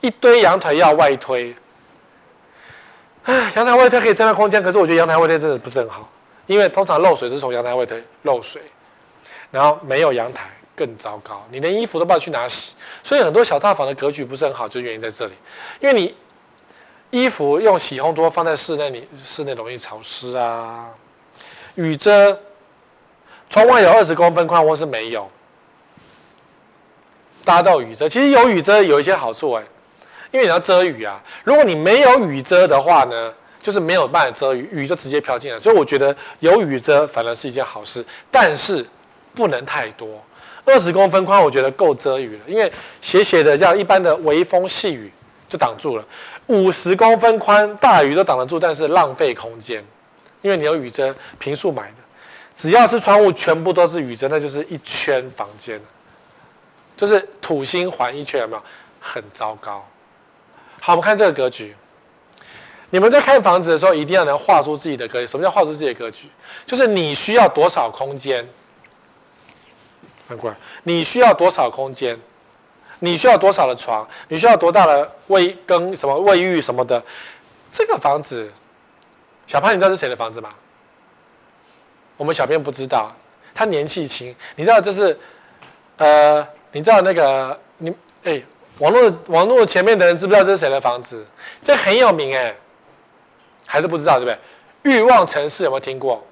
[0.00, 1.56] 一堆阳台要外推。
[3.24, 6.08] 哎，阳台外推可以增加空间，可是我觉得阳台外推真的不是很好，
[6.46, 8.60] 因为通常漏水是从阳台外推漏水，
[9.50, 10.44] 然后没有阳台
[10.76, 15.34] 更糟糕，你连衣服都不知道去哪洗，所以很多小套房的格局不是很好，就原因在这里，
[15.80, 16.14] 因为你
[17.10, 20.90] 衣服用洗烘多放在室内，你室内容易潮湿啊。
[21.76, 22.40] 雨遮，
[23.48, 25.30] 窗外有二十公分宽或是没有，
[27.44, 29.62] 搭到雨遮，其实有雨遮有一些好处哎、
[30.32, 31.22] 因为你要遮雨啊。
[31.44, 35.58] 如果你没有雨遮的话呢，就是没有办法遮雨，雨就直接飘进来。
[35.58, 38.84] 所以我觉得有雨遮反而是一件好事，但是
[39.34, 40.22] 不能太多。
[40.64, 45.12] 二十公分宽我觉得够遮雨了，因为斜斜的这样一般的微风细雨
[45.48, 46.04] 就挡住了。
[46.46, 49.84] 五十公分宽大雨都挡得住，但是浪费空间。
[50.42, 51.94] 因为你有雨遮，平数买的，
[52.54, 55.80] 只要是窗户全部都是雨遮，那就是一圈房间，
[56.96, 58.62] 就是土星环一圈，有没有？
[59.00, 59.86] 很糟糕。
[60.80, 61.74] 好，我们看这个格局。
[62.90, 65.26] 你们在看房子的时候，一定要能画出自己的格局。
[65.26, 66.28] 什么叫画出自己的格局？
[66.64, 68.46] 就是你需要多少空间？
[70.26, 72.18] 翻过来，你需要多少空间？
[73.00, 74.08] 你需要多少的床？
[74.28, 77.02] 你需要多大的卫跟什么卫浴什么的？
[77.70, 78.50] 这个房子。
[79.46, 80.54] 小潘，你知道是谁的房子吗？
[82.16, 83.14] 我们小编不知道，
[83.54, 84.34] 他年纪轻。
[84.56, 85.18] 你知道这是，
[85.98, 88.42] 呃，你知道那个你哎、
[88.78, 91.26] 网络网络前面的人知不知道这是谁的房子？
[91.60, 92.54] 这很有名哎，
[93.66, 94.38] 还是不知道对不对？
[94.90, 96.24] 欲望城市有没有听过？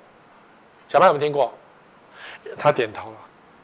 [0.89, 1.53] 小潘有没有听过？
[2.57, 3.17] 他点头了。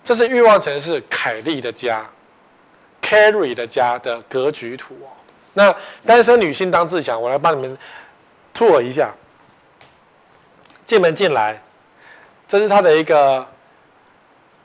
[0.08, 2.02] 这是欲望城市凯莉的家
[3.02, 5.12] ，Carrie 的家的格局图哦。
[5.52, 5.74] 那
[6.06, 7.76] 单身女性当自强，我来帮你们
[8.54, 9.14] tour 一下。
[10.86, 11.62] 进门进来，
[12.48, 13.46] 这是他的一个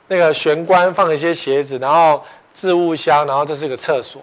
[0.08, 2.24] 那个玄关，放一些鞋子，然后
[2.54, 4.22] 置物箱，然后这是个厕所，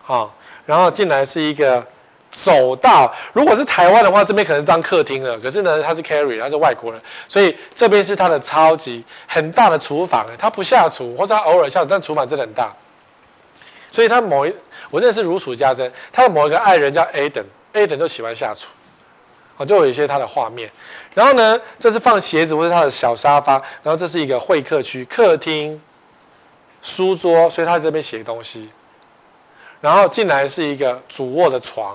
[0.00, 0.32] 好，
[0.66, 1.84] 然后进来是一个
[2.30, 3.12] 走到。
[3.32, 5.38] 如果是台湾的话，这边可能当客厅了。
[5.40, 10.26] 可是呢，他是 carry，他是外国人，所以这边是他的超级很大的厨房。
[10.38, 12.72] 他不下厨，或者他偶尔下厨，但厨房真的很大。
[13.90, 14.54] 所以他某一，
[14.90, 18.68] 我认识如数家珍，他的某一个爱人叫 Aden，Aden 都喜欢下厨。
[19.66, 20.70] 就有一些他的画面，
[21.12, 25.78] 然后呢，这是放鞋子或者他的小沙发，然后这是一个会客区、客厅、
[26.80, 28.70] 书桌，所以他在这边写东西。
[29.82, 31.94] 然后进来是一个主卧的床，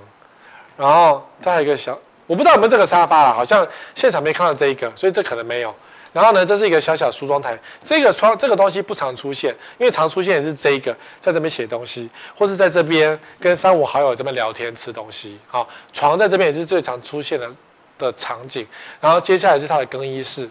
[0.77, 1.97] 然后再还有一个小，
[2.27, 5.73] 我不知道有没有这个沙发啊，好像现场没看到这一个，所以这可能没有。
[6.11, 15.37] 然后呢，这是一个小小梳妆台，这个窗这个东西不常出现，因为常出现也是这一个，在这边写东西，或是在这边跟三五好友这边聊天吃东西。
[15.45, 17.51] 好，床在这边也是最常出现的
[17.97, 18.65] 的场景。
[19.01, 20.49] 然后接下来是他的更衣室，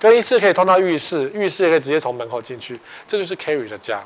[0.00, 2.80] 更衣室可以通到浴室，浴室也可以直接从门口进去。
[3.06, 4.02] 这就是 Carrie 的家，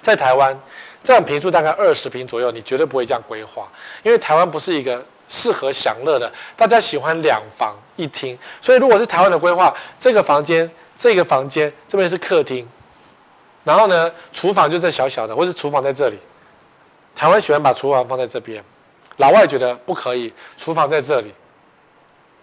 [0.00, 0.58] 在台湾
[1.04, 3.68] 这样坪数大概二十坪左右，你绝对不会这样规划，
[4.02, 5.00] 因为台湾不是一个。
[5.26, 12.68] 适合享乐的，大家喜欢两房一厅，所以如果是台湾的规划，这个房间，这个房间这边是客厅，
[13.64, 16.18] 然后呢，厨房就在小小的，或是厨房在这里。
[17.16, 18.62] 台湾喜欢把厨房放在这边，
[19.16, 21.32] 老外觉得不可以，厨房在这里，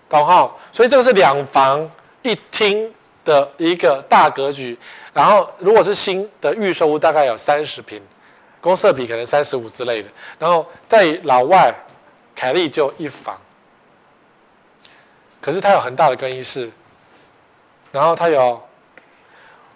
[0.09, 0.51] 懂哈？
[0.71, 1.89] 所以这个是两房
[2.23, 2.91] 一厅
[3.23, 4.77] 的一个大格局。
[5.13, 8.01] 然后如果是新的预售屋，大概有三十坪，
[8.61, 10.09] 公设比可能三十五之类的。
[10.39, 11.75] 然后在老外。
[12.33, 13.39] 凯利就一房，
[15.39, 16.71] 可是他有很大的更衣室，
[17.91, 18.59] 然后他有，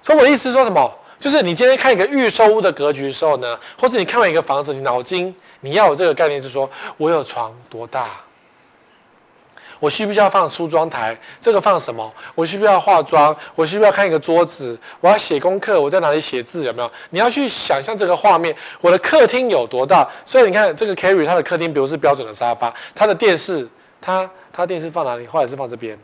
[0.01, 0.91] 所以我的意思说什么？
[1.19, 6.67] 就是你今天看一个预售屋的格局的时候呢，或是你看完一个房子，你脑筋你要有这个概念是说，
[6.97, 8.09] 我有床多大？
[9.79, 11.17] 我需不需要放梳妆台？
[11.41, 12.13] 这个放什么？
[12.33, 13.35] 我需不需要化妆？
[13.55, 14.77] 我需不需要看一个桌子？
[15.01, 16.63] 我要写功课，我在哪里写字？
[16.63, 16.91] 有没有？
[17.09, 18.55] 你要去想象这个画面。
[18.81, 20.07] 我的客厅有多大？
[20.23, 23.67] 所以你看这个 Carrie，他的客厅，比如是标准的沙发，他的电视，
[24.01, 25.27] 他他电视放哪里？
[25.27, 25.97] 或者是放这边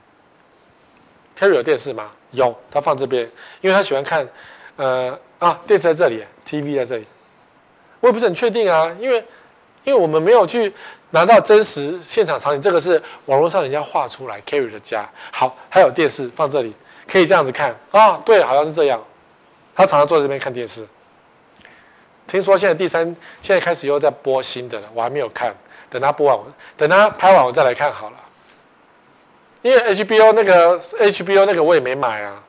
[1.38, 2.11] ？Carrie 有电视吗？
[2.32, 3.30] 有，他放这边，
[3.61, 4.28] 因为他喜欢看。
[4.78, 7.05] 呃啊，电视在这里，TV 在这里。
[7.99, 9.17] 我也不是很确定啊，因为
[9.84, 10.74] 因为我们没有去。
[11.12, 15.07] 拿到真实现场场景，这个是网络上人家画出来 carry 的家。
[15.32, 16.74] 好，还有电视放这里，
[17.07, 18.22] 可以这样子看啊、哦。
[18.26, 19.01] 对，好像是这样。
[19.76, 20.86] 他常常坐在这边看电视。
[22.28, 23.03] 听说现在第三，
[23.41, 25.55] 现在开始又在播新的了，我还没有看。
[25.89, 26.39] 等他播完，
[26.78, 28.16] 等他拍完，我再来看好了。
[29.62, 32.41] 因为 HBO 那个 HBO 那个我也没买啊。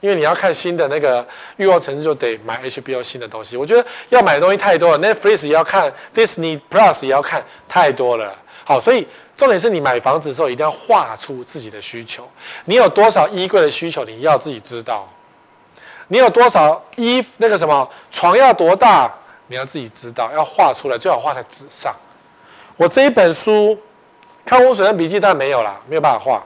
[0.00, 1.26] 因为你要看新的那个
[1.56, 3.56] 欲望城市，就得买 HBO 新的东西。
[3.56, 8.34] 我觉得要买的东西太多了，Netflix 也要看，Disney Plus 也要看，太多了。
[8.64, 12.28] 好，所以重点是你买房子的时候一定要画出自己的需求。
[12.66, 15.08] 你有多少衣柜的需求，你要自己知道。
[16.08, 19.12] 你有多少衣那个什么床要多大，
[19.48, 21.94] 你要自己知道，要画出来，最好画在纸上。
[22.76, 23.74] 我这一本书
[24.44, 26.42] 《看风水的笔记》当然没有啦，没有办法画，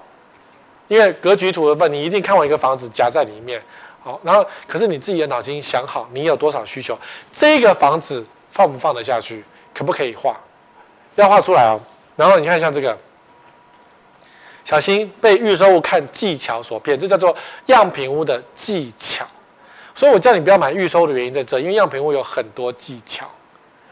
[0.89, 3.63] 因为格局图的份，你一定看完一个房子夹在里面。
[4.03, 6.99] 好，然后可是你自己的脑筋想好，你有多少需求，
[7.33, 10.37] 这个房子放不放得下去，可不可以画？
[11.15, 11.79] 要画出来哦。
[12.17, 12.99] 然后你看像这个，
[14.65, 17.35] 小心被预售屋看技巧所骗，这叫做
[17.67, 19.25] 样品屋的技巧。
[19.95, 23.27] 所以我叫你不要买预售的原因在这，因为样品屋有很多技巧。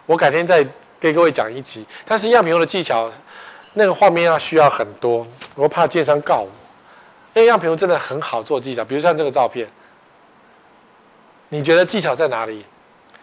[0.06, 0.66] 我改天再
[0.98, 1.86] 给各位讲一集。
[2.04, 3.08] 但是样品屋的技巧，
[3.74, 5.24] 那个画面要需要很多，
[5.54, 6.48] 我怕建商告我，
[7.34, 9.68] 因为样品屋真的很好做技巧，比如像这个照片。
[11.48, 12.64] 你觉得技巧在哪里？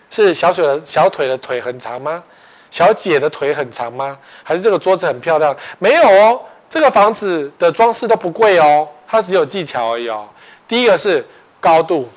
[0.10, 2.24] 是小腿的小腿的腿很长吗？
[2.72, 4.18] 小姐的腿很长吗？
[4.44, 5.56] 还是这个桌子很漂亮？
[5.80, 10.28] 没有哦，这个房子的装饰都不贵哦，它只有技巧而已哦。
[10.68, 11.26] 第一个是
[11.62, 12.10] 高度，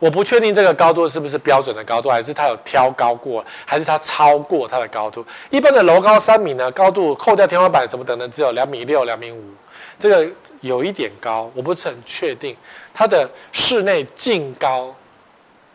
[0.00, 5.24] 我不确定这个高度是不是标准的高度，还是它有挑高过，还是它超过它的高度。
[5.50, 9.54] 一般的楼高三米呢，高度扣掉天花板什么等等，只有两米六、两米五，
[9.98, 10.28] 这个。
[10.60, 12.56] 有一点高，我不是很确定
[12.92, 14.92] 它的室内净高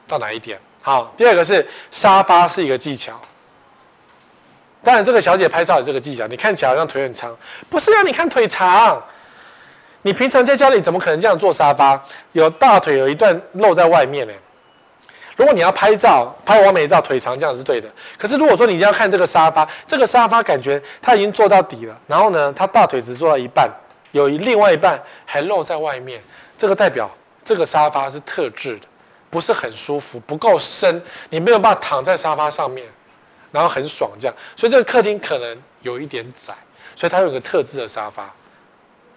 [0.06, 0.60] 到哪一点。
[0.82, 3.18] 好，第二个是沙发是一个技巧。
[4.84, 6.28] 当然，这个小姐拍照也是个技巧。
[6.28, 7.34] 你看起来好像腿很长，
[7.70, 9.02] 不是啊你看腿长。
[10.02, 12.04] 你平常在家里怎么可能这样坐沙发？
[12.34, 14.34] 有大腿有一段露在外面呢。
[15.38, 17.88] 如果你要拍照拍完美照，腿长这样是对的。
[18.18, 23.72] 可是如果说你要看这个沙发，这个沙发感觉它已经坐到底了，然后呢，它大腿只坐到一半。
[24.14, 26.22] 有另外一半还露在外面，
[26.58, 27.10] 这个代表
[27.44, 28.88] 这个沙发是特制的，
[29.30, 32.88] 不是很舒服，不够深，你没有办法躺在沙发上面，
[33.52, 36.54] 然后很爽这样，所以这个客厅可能有一点窄，
[36.96, 38.32] 所以它有个特制的沙发，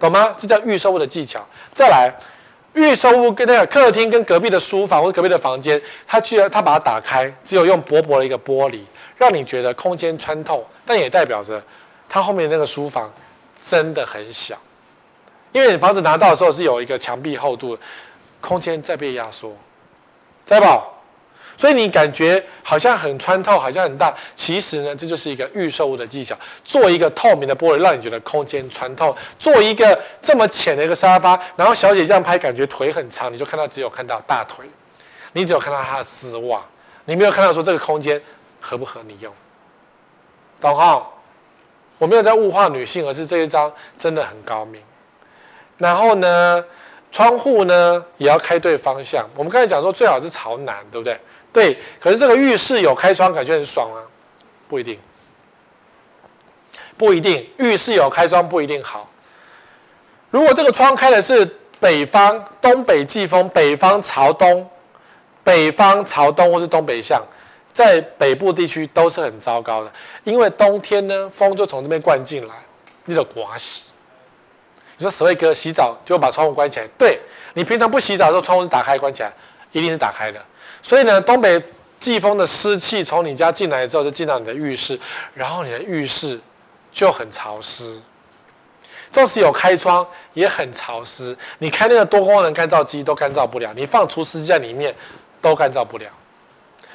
[0.01, 0.35] 懂吗？
[0.39, 1.47] 这叫预售屋的技巧。
[1.75, 2.11] 再来，
[2.73, 8.81] 预售屋跟那个客厅跟隔壁的书房或隔壁的房间，它居然它把它打开，只有用薄薄的一个玻璃，
[9.19, 11.63] 让你觉得空间穿透，但也代表着
[12.09, 13.13] 它后面那个书房
[13.63, 14.57] 真的很小。
[15.57, 17.79] 因为你房子拿到的时候是有一个墙壁厚度，
[18.43, 19.57] 空间在被压缩，
[20.45, 20.67] 在不？
[21.57, 34.67] 所以你感觉好像很穿透，好像很大，其实呢，这就是一个预售物的技巧，做一个透明的玻璃，让你觉得空间穿透；做一个这么浅的一个沙发，然后小姐这样拍，感觉腿很长，你就看到只有看到大腿，
[35.33, 36.61] 你只有看到她的丝袜，
[37.07, 38.21] 你没有看到说这个空间
[38.61, 39.33] 合不合你用，
[40.61, 41.11] 懂哈？
[41.97, 44.83] 我没有在物化女性，而是这一张真的很高明。
[45.79, 46.65] 然后呢，
[47.13, 49.29] 窗户呢也要开对方向。
[49.37, 51.19] 我们刚才讲说最好是朝南，对不对？
[51.53, 51.79] 对。
[52.01, 54.01] 可是这个浴室有开窗，感觉很爽啊，
[54.69, 54.99] 不一定，
[56.97, 57.49] 不一定。
[57.59, 59.11] 浴室有开窗不一定好。
[60.31, 61.47] 如果这个窗开的是
[61.79, 64.69] 北方东北季风，北方朝东，
[65.45, 67.23] 北方朝东或是东北向，
[67.73, 69.93] 在北部地区都是很糟糕的，
[70.25, 72.55] 因为冬天呢风就从这边灌进来，
[73.05, 73.91] 那个刮洗。
[74.99, 76.87] 你说，史卫哥洗澡就把窗户关起来。
[76.97, 77.19] 对，
[77.53, 79.33] 你平常不洗澡的时候，窗户是打开关起来，
[79.73, 80.43] 一定是打开的。
[80.81, 81.63] 所以呢，东北
[82.01, 84.99] 季风的湿气从你家进来之后，就进到你的浴室，
[85.35, 86.41] 然后你的浴室
[86.91, 88.01] 就很潮湿。
[89.13, 91.37] 纵使有开窗，也很潮湿。
[91.59, 94.95] 你开那个多功能干燥机都干燥不了，你放除湿机在里面
[95.43, 96.07] 都干燥不了。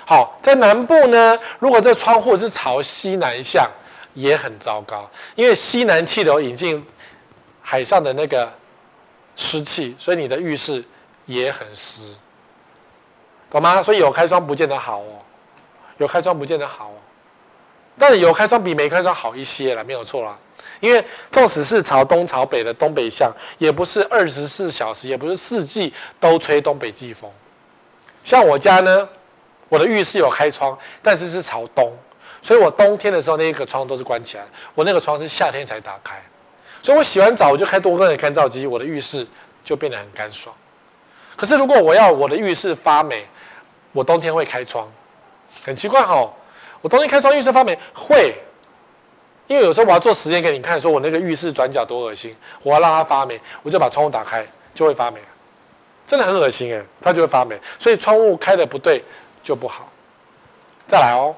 [0.06, 3.70] 好，在南部呢，如果这窗户是朝西南向，
[4.16, 6.84] 也很糟糕，因为西南气流引进。
[7.72, 8.52] 海上的那个
[9.38, 10.84] 湿气，所以你的浴室
[11.26, 12.02] 也很湿，
[13.50, 13.82] 懂吗？
[13.82, 15.24] 所以有开窗不见得好哦，
[15.96, 17.00] 有开窗不见得好哦，
[17.98, 20.38] 但是有开窗比没开窗好一些了，没有错啦。
[20.82, 21.02] 因为
[21.32, 27.32] 纵使是朝东朝北的东北向，也不是二十四小时，也不是四季都吹东北季风。
[28.22, 29.08] 像我家呢，
[29.70, 31.98] 我的浴室有开窗，但是是朝东，
[32.42, 34.44] 所以我冬天的时候那个窗都是关起来，
[34.76, 36.22] 我那个窗是夏天才打开。
[36.82, 39.28] 所以我洗完澡我就开多功能干燥机，我的浴室
[39.64, 40.56] 就变得很干爽。
[41.36, 43.26] 可是如果我要我的浴室发霉，
[43.92, 44.92] 我冬天会开窗，
[45.64, 46.32] 很奇怪哦。
[46.82, 48.36] 我冬天开窗浴室发霉会，
[49.48, 55.20] 因为有时候我要做实验给你看，说我那个浴室转角多恶心，我要让它发霉，我就把窗户打开就会发霉，
[56.08, 57.60] 真的很恶心诶，它就会发霉。
[57.78, 59.04] 所以窗户开的不对
[59.44, 59.88] 就不好。
[60.88, 61.36] 再来哦，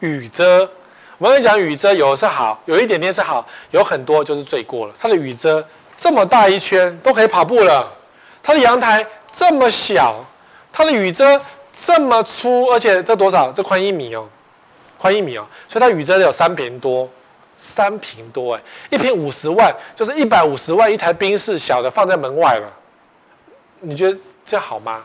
[0.00, 0.70] 雨遮。
[1.18, 4.94] 我跟你讲，雨遮有的是好，有一点点是好，有很多就是罪过了。
[5.00, 7.88] 它的雨遮这么大一圈都可以跑步了，
[8.42, 10.22] 它的阳台这么小，
[10.72, 11.40] 它的雨遮
[11.72, 13.50] 这么粗，而且这多少？
[13.50, 14.28] 这宽一米哦，
[14.98, 17.08] 宽一米哦，所以它雨遮有三平多，
[17.56, 22.70] 三平多哎，一平五十万，就是一百五十万一台宾士小的放在门外了，
[23.80, 25.02] 你觉得这好吗？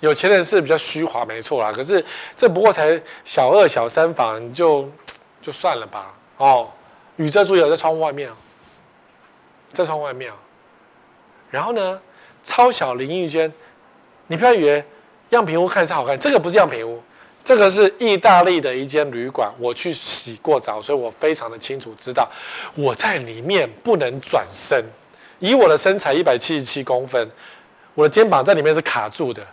[0.00, 1.72] 有钱人是比较虚华，没错啦。
[1.72, 2.04] 可是
[2.36, 4.88] 这不过才小二小三房，就
[5.42, 6.14] 就算了吧。
[6.36, 6.70] 哦，
[7.16, 8.30] 雨遮住有在窗户外面，
[9.72, 10.32] 在窗户外面。
[11.50, 12.00] 然后呢，
[12.44, 13.52] 超小淋浴间，
[14.28, 14.84] 你不要以为
[15.30, 17.02] 样品屋看是好看，这个不是样品屋，
[17.42, 19.50] 这个是意大利的一间旅馆。
[19.58, 22.30] 我去洗过澡，所以我非常的清楚知道，
[22.76, 24.84] 我在里面不能转身。
[25.40, 27.28] 以我的身材一百七十七公分，
[27.94, 29.44] 我的肩膀在里面是卡住的。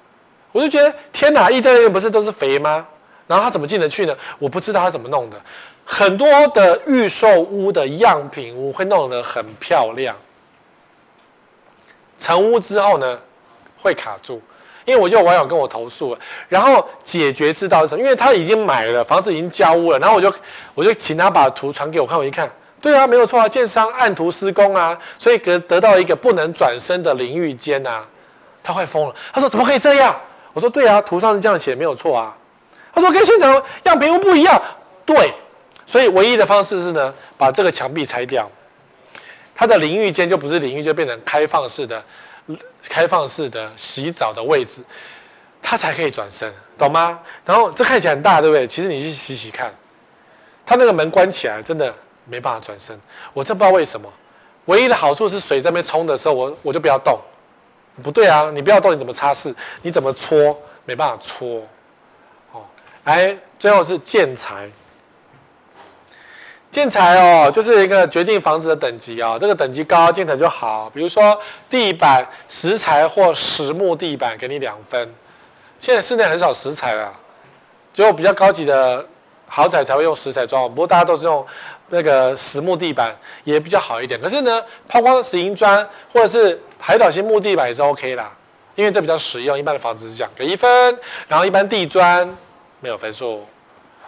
[0.55, 2.87] 我就觉得天哪，意大利人不是都是肥吗？
[3.27, 4.15] 然后他怎么进得去呢？
[4.39, 5.37] 我不知道他怎么弄的。
[5.83, 10.15] 很多的预售屋的样品屋会弄得很漂亮，
[12.17, 13.19] 成屋之后呢，
[13.81, 14.41] 会卡住。
[14.85, 18.01] 因为我就有网友跟我投诉了，然后解决之道是什么？
[18.01, 20.33] 因为他已经买了房子，已经交屋了，然后我就
[20.73, 22.49] 我就请他把图传给我看，我一看，
[22.79, 28.05] 对啊，没有错啊，建商按图施工啊，所以得得到一个不能转身的淋浴间啊，
[28.63, 29.13] 他快疯了。
[29.33, 30.15] 他说怎么可以这样？
[30.55, 32.33] 我说对啊，图上是这样写，没有错啊。
[32.93, 34.61] 他说跟现场样品屋不一样，
[35.05, 35.33] 对，
[35.85, 38.49] 所以唯一的方式是呢，把这个墙壁拆掉，
[39.53, 42.01] 它的淋浴间就不是淋浴，就变成开放式的、
[42.87, 44.81] 开放式的洗澡的位置，
[45.61, 47.19] 它才可以转身，懂吗？
[47.45, 48.65] 然后这看起来很大，对不对？
[48.65, 49.73] 其实你去洗洗看，
[50.65, 51.93] 它那个门关起来，真的
[52.23, 52.97] 没办法转身。
[53.33, 54.09] 我真不知道为什么，
[54.67, 57.19] 唯一的好处是水在那边冲的时候，我我就不要动。
[58.03, 59.53] 不对啊，你不要动，你怎么擦拭？
[59.81, 60.59] 你怎么搓？
[60.85, 61.61] 没办法搓。
[62.51, 62.61] 哦，
[63.03, 64.69] 哎，最后是建材。
[66.69, 69.37] 建材哦，就是一个决定房子的等级啊、哦。
[69.39, 70.89] 这个等级高，建材就好。
[70.89, 71.39] 比如说
[71.69, 75.13] 地板石材或实木地板，给你两分。
[75.79, 77.13] 现在室内很少石材了，
[77.93, 79.07] 只有比较高级的
[79.47, 80.67] 豪宅才会用石材装。
[80.67, 81.45] 不过大家都是用
[81.87, 83.15] 那个实木地板，
[83.45, 84.19] 也比较好一点。
[84.19, 88.31] 可是呢，抛光石英砖或者是海岛型木地板也是 OK 啦，
[88.75, 89.57] 因为这比较实用。
[89.57, 90.99] 一般的房子是这样，给一分。
[91.27, 92.27] 然后一般地砖
[92.79, 93.45] 没有分数。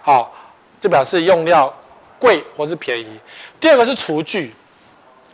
[0.01, 0.33] 好，
[0.79, 1.73] 这表示用料
[2.19, 3.19] 贵或是便宜。
[3.59, 4.53] 第二个是厨具，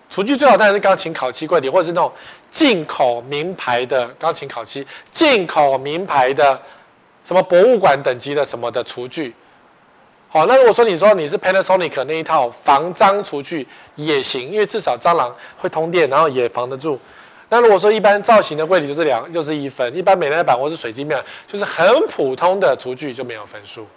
[0.09, 2.11] 厨具最好当然是钢琴烤漆柜体，或者是那种
[2.49, 6.59] 进口名牌的钢琴烤漆，进口名牌的
[7.23, 9.33] 什么博物馆等级的什么的厨具。
[10.29, 16.99] 好，那如果说你说你是 Panasonic 那一套防蟑厨具也行，因为至少蟑螂会通电，然后也防得住。
[17.53, 23.87] 那如果说一般造型的柜体就是两就是一分，一般美耐板或是水晶面就是很普通的厨具就没有分数，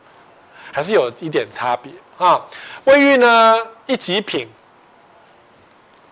[0.70, 2.44] 还是有一点差别啊。
[2.84, 4.46] 卫浴呢，一级品，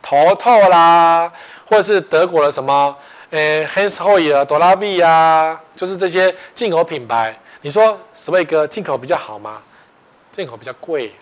[0.01, 1.31] 头透啦，
[1.67, 2.97] 或者是德国的什么，
[3.29, 7.39] 呃，Hans Hoyer、朵拉 V 啊，就是这些进口品牌。
[7.61, 9.61] 你说史威格进口比较好吗？
[10.33, 11.13] 进口比较贵。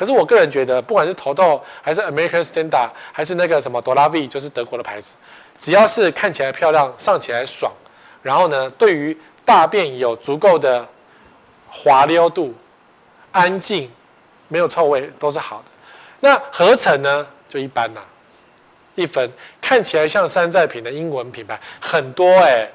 [0.00, 5.14] 可是我个人觉得，不管是头豆还是 American Standard，还是那个什么朵拉 V，就是德国的牌子，
[5.58, 7.70] 只要是看起来漂亮、上起来爽，
[8.22, 10.88] 然后呢，对于大便有足够的
[11.68, 12.54] 滑溜度、
[13.30, 13.92] 安静、
[14.48, 15.64] 没有臭味，都是好的。
[16.20, 18.00] 那合成呢，就一般啦，
[18.94, 19.30] 一分。
[19.60, 22.66] 看起来像山寨品的英文品牌很多哎、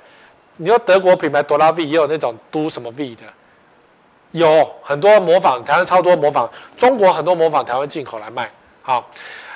[0.58, 3.24] 你说德国品牌朵拉 V 也有那种都什么 V 的。
[4.36, 8.52] 有很多模仿，台湾超多模仿，中国很多模仿台湾进口来卖。
[8.82, 9.10] 好，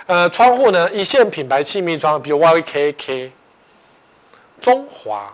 [0.06, 3.30] 呃，窗户呢，一线品牌气密窗，比如 YKK、
[4.62, 5.34] 中华，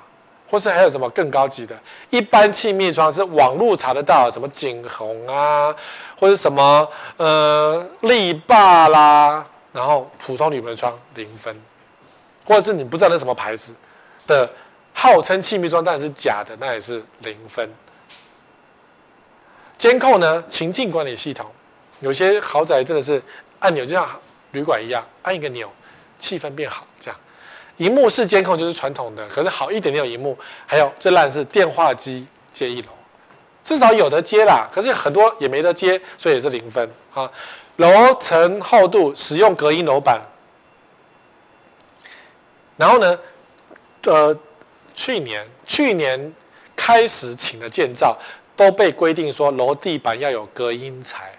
[0.50, 1.80] 或是还有什么更高级的？
[2.10, 5.74] 一般气密窗是网络查得到，什么景鸿啊，
[6.20, 6.88] 或者什么
[7.18, 11.56] 呃力霸啦，然后普通铝门窗零分，
[12.44, 13.72] 或者是你不知道那什么牌子
[14.26, 14.50] 的，
[14.92, 17.70] 号称气密窗但是假的，那也是零分。
[19.78, 20.44] 监控呢？
[20.50, 21.46] 情境管理系统，
[22.00, 23.22] 有些豪宅真的是
[23.60, 24.10] 按钮就像
[24.52, 25.70] 旅馆一样，按一个钮，
[26.20, 26.88] 气氛变好。
[27.00, 27.20] 这样，
[27.78, 30.38] 荧幕式监控就是传统的，可是好一点点有荧幕。
[30.66, 32.88] 还有最烂是电话机接一楼，
[33.64, 37.30] 至少有的接啦，可是很多也没得接，所以也是零分啊。
[37.76, 40.22] 楼层厚度，使用隔音楼板。
[42.78, 43.20] 然后呢，
[44.06, 44.38] 呃，
[44.94, 46.34] 去年去年
[46.76, 48.18] 开始请了建造。
[48.56, 51.32] 都被规定说楼地板要有隔音材，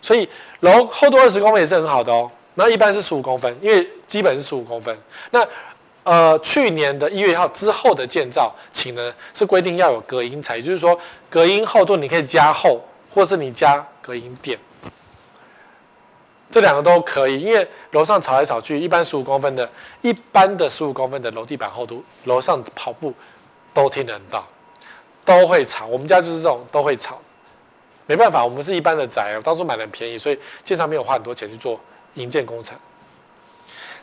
[0.00, 0.28] 所以
[0.60, 2.30] 楼厚度二十公分也是很好的哦。
[2.54, 4.96] 那一般是十五公分，因为基本是十五公分。
[5.30, 5.46] 那
[6.04, 10.98] 呃，去年的一月一号之后的建造，请呢是规定要有隔音材，也就是说
[11.30, 12.80] 隔音厚度你可以加厚，
[13.12, 14.58] 或是你加隔音垫，
[16.50, 17.40] 这两个都可以。
[17.40, 19.68] 因为楼上吵来吵去，一般十五公分的，
[20.02, 23.12] 一般的十五公分的楼地板厚度，楼上跑步
[23.72, 24.46] 都听得到。
[25.24, 27.18] 都会吵，我们家就是这种都会吵，
[28.06, 31.80] 没办法，我们是一般的宅，我当初买的很便宜，所以建商没有花很多钱去做
[32.14, 32.76] 营建工程。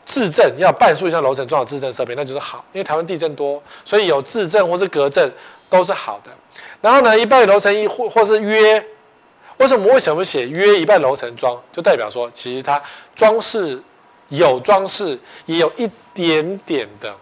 [0.04, 5.32] 制震要半数以上楼层装有制震设备，那就是好，因为台湾地震多，所以有制震或是隔震
[5.70, 6.32] 都是好的。
[6.82, 8.84] 然后呢，一半楼层一或或是约，
[9.58, 12.82] 为什么为什么写约一半楼层装，就代表说其实它
[13.16, 13.80] 装饰
[14.30, 17.16] 有装饰，也有一点点的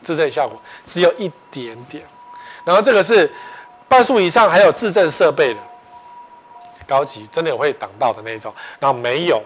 [0.00, 2.04] 自震效果，只有一点点。
[2.64, 3.30] 然后这个是
[3.88, 5.60] 半数以上还有制震设备的
[6.86, 8.52] 高级，真的有会挡到的那种。
[8.78, 9.42] 然后没有。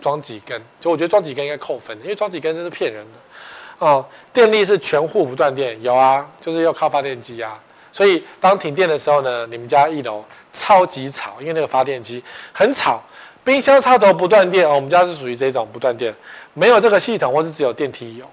[0.00, 0.62] 装几根？
[0.80, 4.06] 就我觉得装几根应该扣分，因为装几根这是骗人的哦。
[4.32, 7.58] 电力是全户不断电，有啊，就是要靠发电机啊。
[7.90, 13.02] 所以当停电的时候呢，你们家一楼超级吵，因为那个发电机很吵。
[13.42, 16.14] 冰箱插头不断电哦，我们家是属于这种不断电，
[16.54, 18.24] 没有这个系统，或是只有电梯有。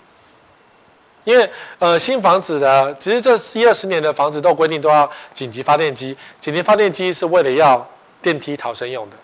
[1.26, 1.50] 因为
[1.80, 7.86] 呃新房子的，其实这一二十年的房子都规定都要紧急发电机，紧急发电机是为了要
[8.22, 9.18] 电梯逃生用的。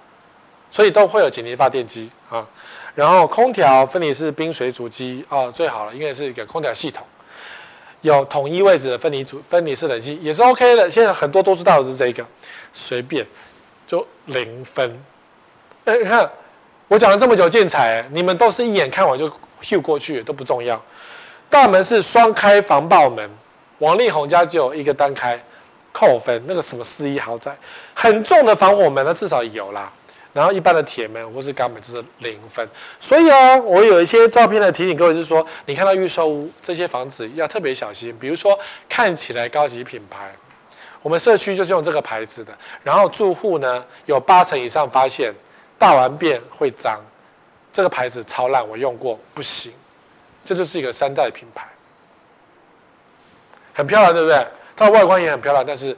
[0.73, 2.47] 所以都会有紧急发电机啊，
[2.95, 7.05] 然后空调分离式冰水主机啊最好了，因为是一个空调系统，
[7.99, 10.89] 有统一位置的分离主分离式冷气也是 OK 的。
[10.89, 12.25] 现在很多都知道是这个，
[12.71, 13.27] 随便
[13.85, 14.97] 就零分。
[15.83, 16.31] 哎，你看
[16.87, 19.29] 我讲了这么久建材，你们都是一眼看完就
[19.59, 20.81] Q 过去都不重要。
[21.51, 23.29] 大门是双开防爆门，
[23.79, 25.37] 王力宏家就有一个单开，
[25.91, 26.41] 扣分。
[26.47, 27.55] 那个什么四一豪宅，
[27.93, 29.91] 很重的防火门，那至少有啦。
[30.33, 32.65] 然后一般的铁门或是钢门就是零分，
[32.97, 40.33] 所以啊，我有一些照片的提醒各位是说，你看到预售屋这些房子要特别小心，比如说看起来高级品牌，
[41.01, 45.33] 我们社区就是用这个牌子的，然后住户呢有八成以上发现
[45.77, 47.01] 大完便会脏，
[47.73, 49.73] 这个牌子超烂，我用过不行，
[50.43, 51.67] 这就是一个三代品牌，
[53.73, 54.45] 很漂亮对不对？
[54.75, 55.95] 它的外观也很漂亮，但是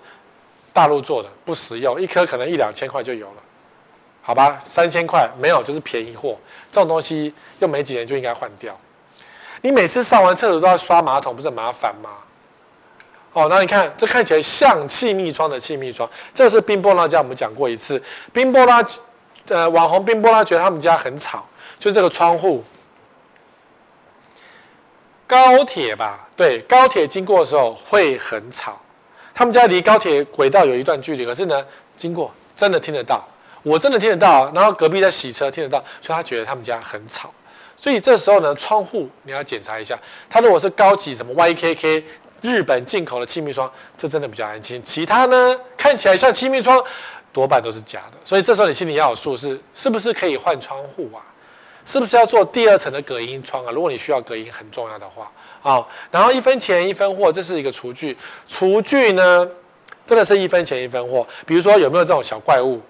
[0.74, 3.36] 大陆做的不实用，一颗可能一两千块就有了。
[4.22, 6.38] 好吧，三千块没有就是便宜货，
[6.72, 8.78] 这种东西用没几年就应该换掉。
[9.62, 12.10] 你每次上完厕所都要刷马桶，不是很麻烦吗？
[13.34, 18.02] 哦，那你看这看起来像气密窗的气密窗，这是冰波拉家，我们讲过一次。
[18.32, 18.86] 冰波拉，
[19.48, 21.46] 呃，网红冰波拉觉得他们家很吵，
[21.80, 22.64] 就这个窗户。
[25.34, 28.80] 高铁吧，对，高铁经过的时候会很吵。
[29.34, 31.66] 他们家离高铁轨道有一段距离，可是呢，
[31.98, 33.28] 经过真的听得到。
[33.64, 37.34] 我真的听得到，然后隔壁在洗车听得到，所以他觉得他们家很吵。
[37.76, 39.98] 所以这时候呢，窗户你要检查一下，
[40.30, 42.04] 它如果是高级什么 YKK
[42.42, 44.80] 日本进口的气密窗，这真的比较安心。
[44.84, 46.80] 其他呢，看起来像气密窗，
[47.32, 48.18] 多半都是假的。
[48.24, 51.26] 所以这时候你心里要有数，是是不是可以换窗户啊？
[51.86, 53.72] 是不是要做第二层的隔音窗啊？
[53.72, 55.32] 如果你需要隔音很重要的话，
[55.62, 58.18] 啊，然后一分钱一分货，这是一个厨具。
[58.48, 59.48] 厨具呢，
[60.06, 61.28] 真的是一分钱一分货。
[61.46, 62.82] 比如说有没有这种小怪物？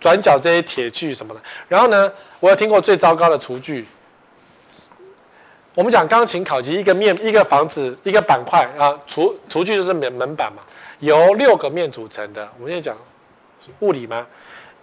[0.00, 3.84] 转角这些铁具什么的，然后呢，我有听过最糟糕的厨具。
[5.74, 10.62] 我们讲钢琴烤漆，一个面一个房子一个板块啊，厨厨具就是门门板嘛，
[11.00, 12.48] 由六个面组成的。
[12.58, 12.96] 我们现在讲
[13.80, 14.26] 物理吗？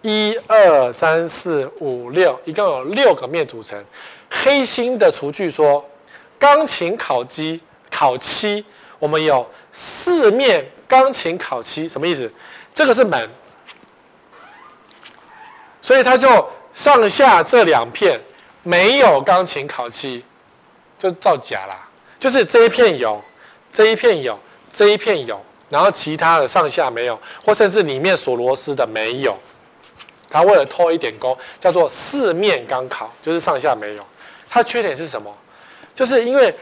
[0.02, 3.84] 一二三四五六，一共有六个面组成。
[4.30, 5.84] 黑心的厨具说，
[6.38, 8.64] 钢琴烤鸡烤漆，
[9.00, 12.32] 我们有四面钢琴烤漆，什么意思？
[12.74, 13.30] 这个是门。
[15.82, 18.20] 所以它就上下这两片
[18.64, 20.24] 没有钢琴烤漆，
[21.00, 21.88] 就造假啦。
[22.20, 23.22] 就是这一片有，
[23.72, 24.38] 这一片有，
[24.72, 29.38] 这一片有，然后其他的上下没有，或甚至里面锁螺丝的没有。
[30.30, 34.06] 它为了偷一点工，叫做四面钢烤，就是上下没有。
[34.50, 35.34] 它缺点是什么？
[35.94, 36.54] 就是因为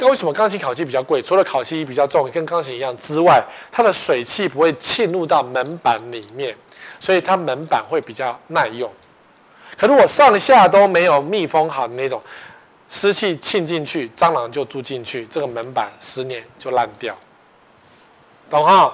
[0.00, 1.20] 为什么钢琴烤漆比较贵？
[1.22, 6.56] 除了烤漆比较重，跟钢琴一样之外，它的水汽不会沁入到门板里面。
[7.00, 8.90] 所以它门板会比较耐用，
[9.76, 12.20] 可如果上下都没有密封好的那种，
[12.88, 17.16] 湿气沁进去，蟑螂就住进去，这个门板十年就烂掉，
[18.50, 18.92] 懂哈？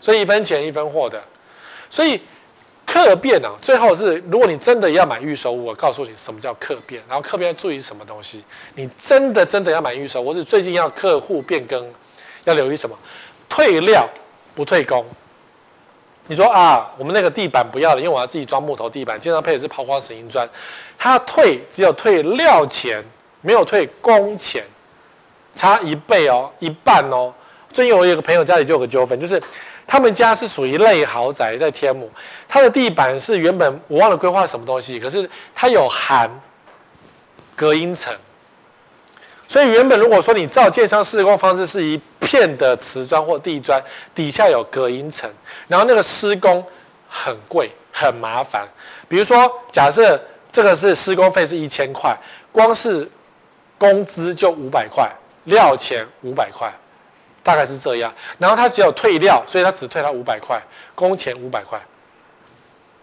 [0.00, 1.20] 所以一分钱一分货的，
[1.90, 2.22] 所以
[2.86, 8.44] 客变啊，最后是如果你真的要买预售屋，我告诉你什么叫客变，然后客变要注意什么东西，
[8.74, 11.86] 你真的真的要买预售，或是最近要客户变更，
[12.44, 12.96] 要留意什么？
[13.48, 14.08] 退料
[14.54, 15.04] 不退工。
[16.26, 20.48] 你说啊，我们那个地板不要了，因为我要自己装木头地板，经常配的是抛光石英砖。
[20.98, 23.04] 他退只有退料钱，
[23.42, 24.64] 没有退工钱，
[25.54, 27.32] 差一倍哦，一半哦。
[27.72, 29.42] 最近我有个朋友家里就有个纠纷，就是
[29.86, 32.10] 他们家是属于类豪宅，在天母，
[32.48, 36.30] 他的地板是原本我忘了规划什么东西，可是它有含
[37.54, 38.12] 隔音层。
[39.46, 43.80] 所以原本如果说你照建商施工方式是一片的瓷砖或地砖，
[44.14, 45.30] 底下有隔音层，
[45.68, 46.64] 然后那个施工
[47.08, 48.66] 很贵很麻烦。
[49.06, 50.20] 比如说，假设
[50.50, 52.16] 这个是施工费是一千块，
[52.50, 53.08] 光是
[53.76, 55.08] 工资就五百块，
[55.44, 56.72] 料钱五百块，
[57.44, 58.12] 大概是这样。
[58.38, 60.60] 然后他只有退料，所以他只退他五百块，
[60.96, 61.80] 工钱五百块，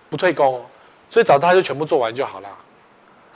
[0.10, 0.62] 不退工。
[1.10, 2.50] 所以找他就全部做完就好了。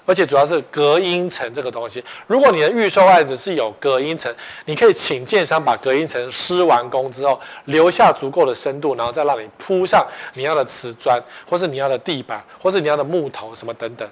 [0.07, 4.33] 而且主要是隔音层这个东西，如果你的预售案子是有隔音层，
[4.65, 10.05] 你可以请建商把隔音层施完工之后，留下足够的深度，然后再让你铺上
[10.35, 11.19] 你要的瓷砖，
[11.49, 14.07] 或是你要的地板，或是你要的木头什么等等。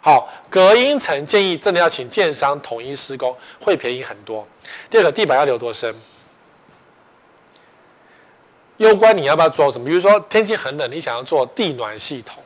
[0.00, 4.48] 好，隔音层建议真的要请建商统一施工，会便宜很多。
[4.90, 5.94] 第二个，地板要留多深？
[8.78, 9.86] 攸关你要不要装什么？
[9.86, 12.42] 比如说天气很冷，你想要做地暖系统。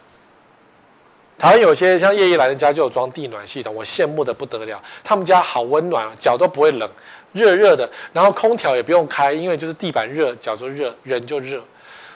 [1.39, 4.83] 台湾有些像叶一兰的家就有装地暖系统，我羡慕的不得了。
[5.05, 6.91] 他们家好温暖，脚都不会冷，
[7.33, 11.63] 热热的，然后空调也不用开，因为就是地板热，脚就热，人就热。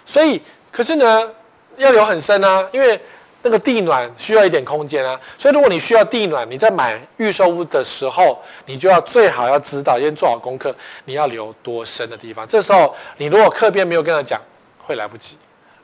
[0.05, 1.31] 所以，可是呢，
[1.77, 3.01] 要留很深啊，因为
[3.43, 5.21] 那个地暖需要一点空间啊。
[5.37, 10.75] 所以，如果你需要地暖，你在买预售屋的时候，你就要最好要知道，先做好功课，
[11.05, 12.47] 你要留多深的地方。
[12.49, 14.41] 这时候，你如果客边没有跟他讲，
[14.79, 15.37] 会来不及。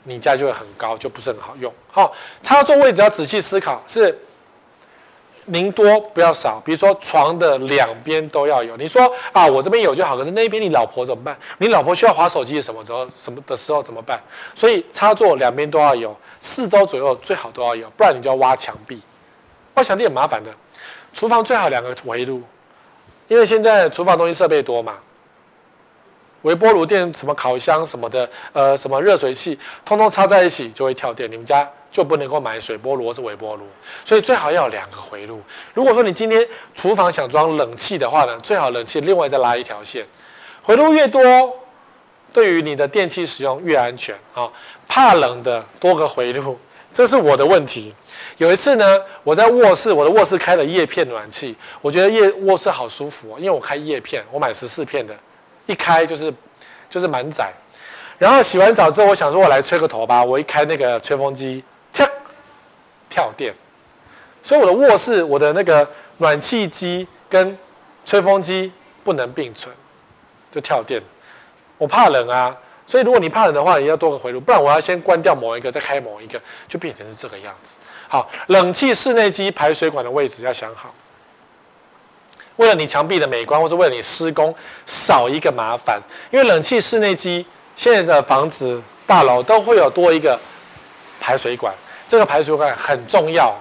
[0.04, 1.70] 你家就会很高，就不是很好用。
[1.90, 2.10] 好，
[2.42, 4.16] 插座位置要仔细思考，是
[5.46, 6.62] 宁多不要少。
[6.64, 8.74] 比如说床的两边都要有。
[8.78, 9.02] 你说
[9.32, 11.36] 啊，我这边有就好，可是那边你老婆怎么办？
[11.58, 14.18] 你老婆需要划手机什么时候什么的时候怎么办？
[14.54, 19.02] 所以插座两边都要有，四周左右最好都要有，不然你就要挖墙壁。
[19.74, 20.50] 挖墙壁很麻烦的。
[21.12, 22.42] 厨房最好两个围炉，
[23.28, 24.94] 因为现在厨房东西设备多嘛。
[26.42, 31.28] 微波炉电、什么烤箱什么的，呃，什么热水器，通通插在一起就会跳电。
[31.28, 33.64] 你们家就不能够买水波炉是微波炉，
[34.04, 35.42] 所以最好要有两个回路。
[35.74, 36.46] 如果说你今天
[36.76, 40.06] 厨房想装冷气的话呢，最好冷气另外再拉一条线，
[40.62, 41.20] 回路越多，
[42.38, 44.48] 对于你的电器使用越安全啊。
[44.86, 46.56] 怕冷的多个回路，
[46.92, 47.92] 这是我的问题。
[48.36, 55.12] 有一次呢，我在卧室，我的卧室开了叶片暖气，我觉得叶卧室好舒服哦，因为我开叶片，我买十四片的。
[55.66, 56.32] 一开就是
[56.88, 57.52] 就是满载，
[58.18, 62.08] 然后洗完澡之后，我想说我来吹个头吧，我一开那个吹风机，跳
[63.10, 63.52] 跳电，
[64.44, 65.86] 所以我的卧室我的那个
[66.18, 67.58] 暖气机跟
[68.06, 69.74] 吹风机不能并存，
[70.52, 71.02] 就跳电。
[71.78, 72.54] 我怕冷啊，
[72.86, 77.76] 所以如果你怕冷的话，也要多个回路，不然我要先关掉某一个，再开某一个，就变成是这个样子。
[78.08, 80.92] 好，冷气室内机排水管的位置要想好。
[82.56, 84.52] 为了你墙壁的美观，或是为了你施工
[84.84, 86.00] 少一个麻烦，
[86.30, 87.46] 因为冷气室内机
[87.76, 90.36] 现在的房子大楼都会有多一个
[91.20, 91.72] 排水管，
[92.08, 93.54] 这个排水管很重要。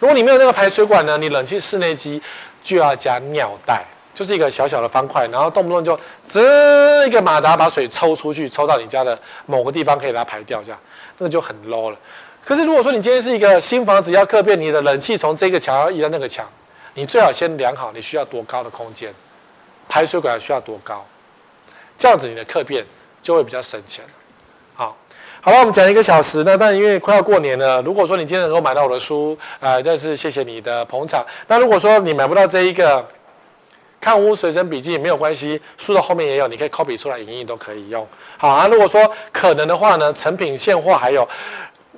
[0.00, 2.20] 如果你没有那个排水管呢，你冷气室内机
[2.62, 3.84] 就要加尿袋，
[4.20, 10.78] 就是一个小小的方块，然后动不动就这一个马达把水抽出去，抽到你家的某个地方可以把它排掉，这样
[11.16, 11.96] 那个就很 low 了。
[12.44, 16.46] 可是如果说你今天是一个新房子要客变，你的冷气从这个墙要移到那个墙。
[16.92, 19.10] 你最好先量好你需要多高的空间，
[19.88, 21.02] 排水管需要多高，
[21.96, 22.84] 这样子你的客变
[23.22, 24.04] 就会比较省钱。
[24.74, 24.94] 好，
[25.40, 31.24] 好了，我们讲一个小时呢，但因为快要过年了，如果说你今天能够买到我的书，呃，再次谢谢你的捧场。
[31.46, 33.02] 那如果说你买不到这一个
[34.00, 38.06] 看屋随身笔记也没有关系，书的后面也有，你可以 copy 出来影印都可以用。
[38.38, 41.28] 好啊，如果说可能的话呢，成品现货还有。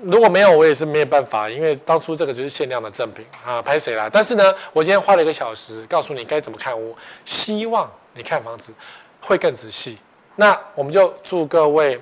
[0.05, 4.11] 如果没有，我也是没有办法，因为当初这个就是限量的赠品啊，拍谁啦？
[4.13, 6.93] 但是呢，我今天花了一个小时告诉你该怎么看屋，
[7.25, 8.75] 希望你看房子
[9.21, 9.99] 会更仔细。
[10.35, 12.01] 那我们就祝各位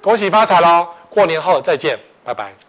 [0.00, 0.86] 恭喜发财喽！
[1.10, 2.63] 过年后再见，拜拜。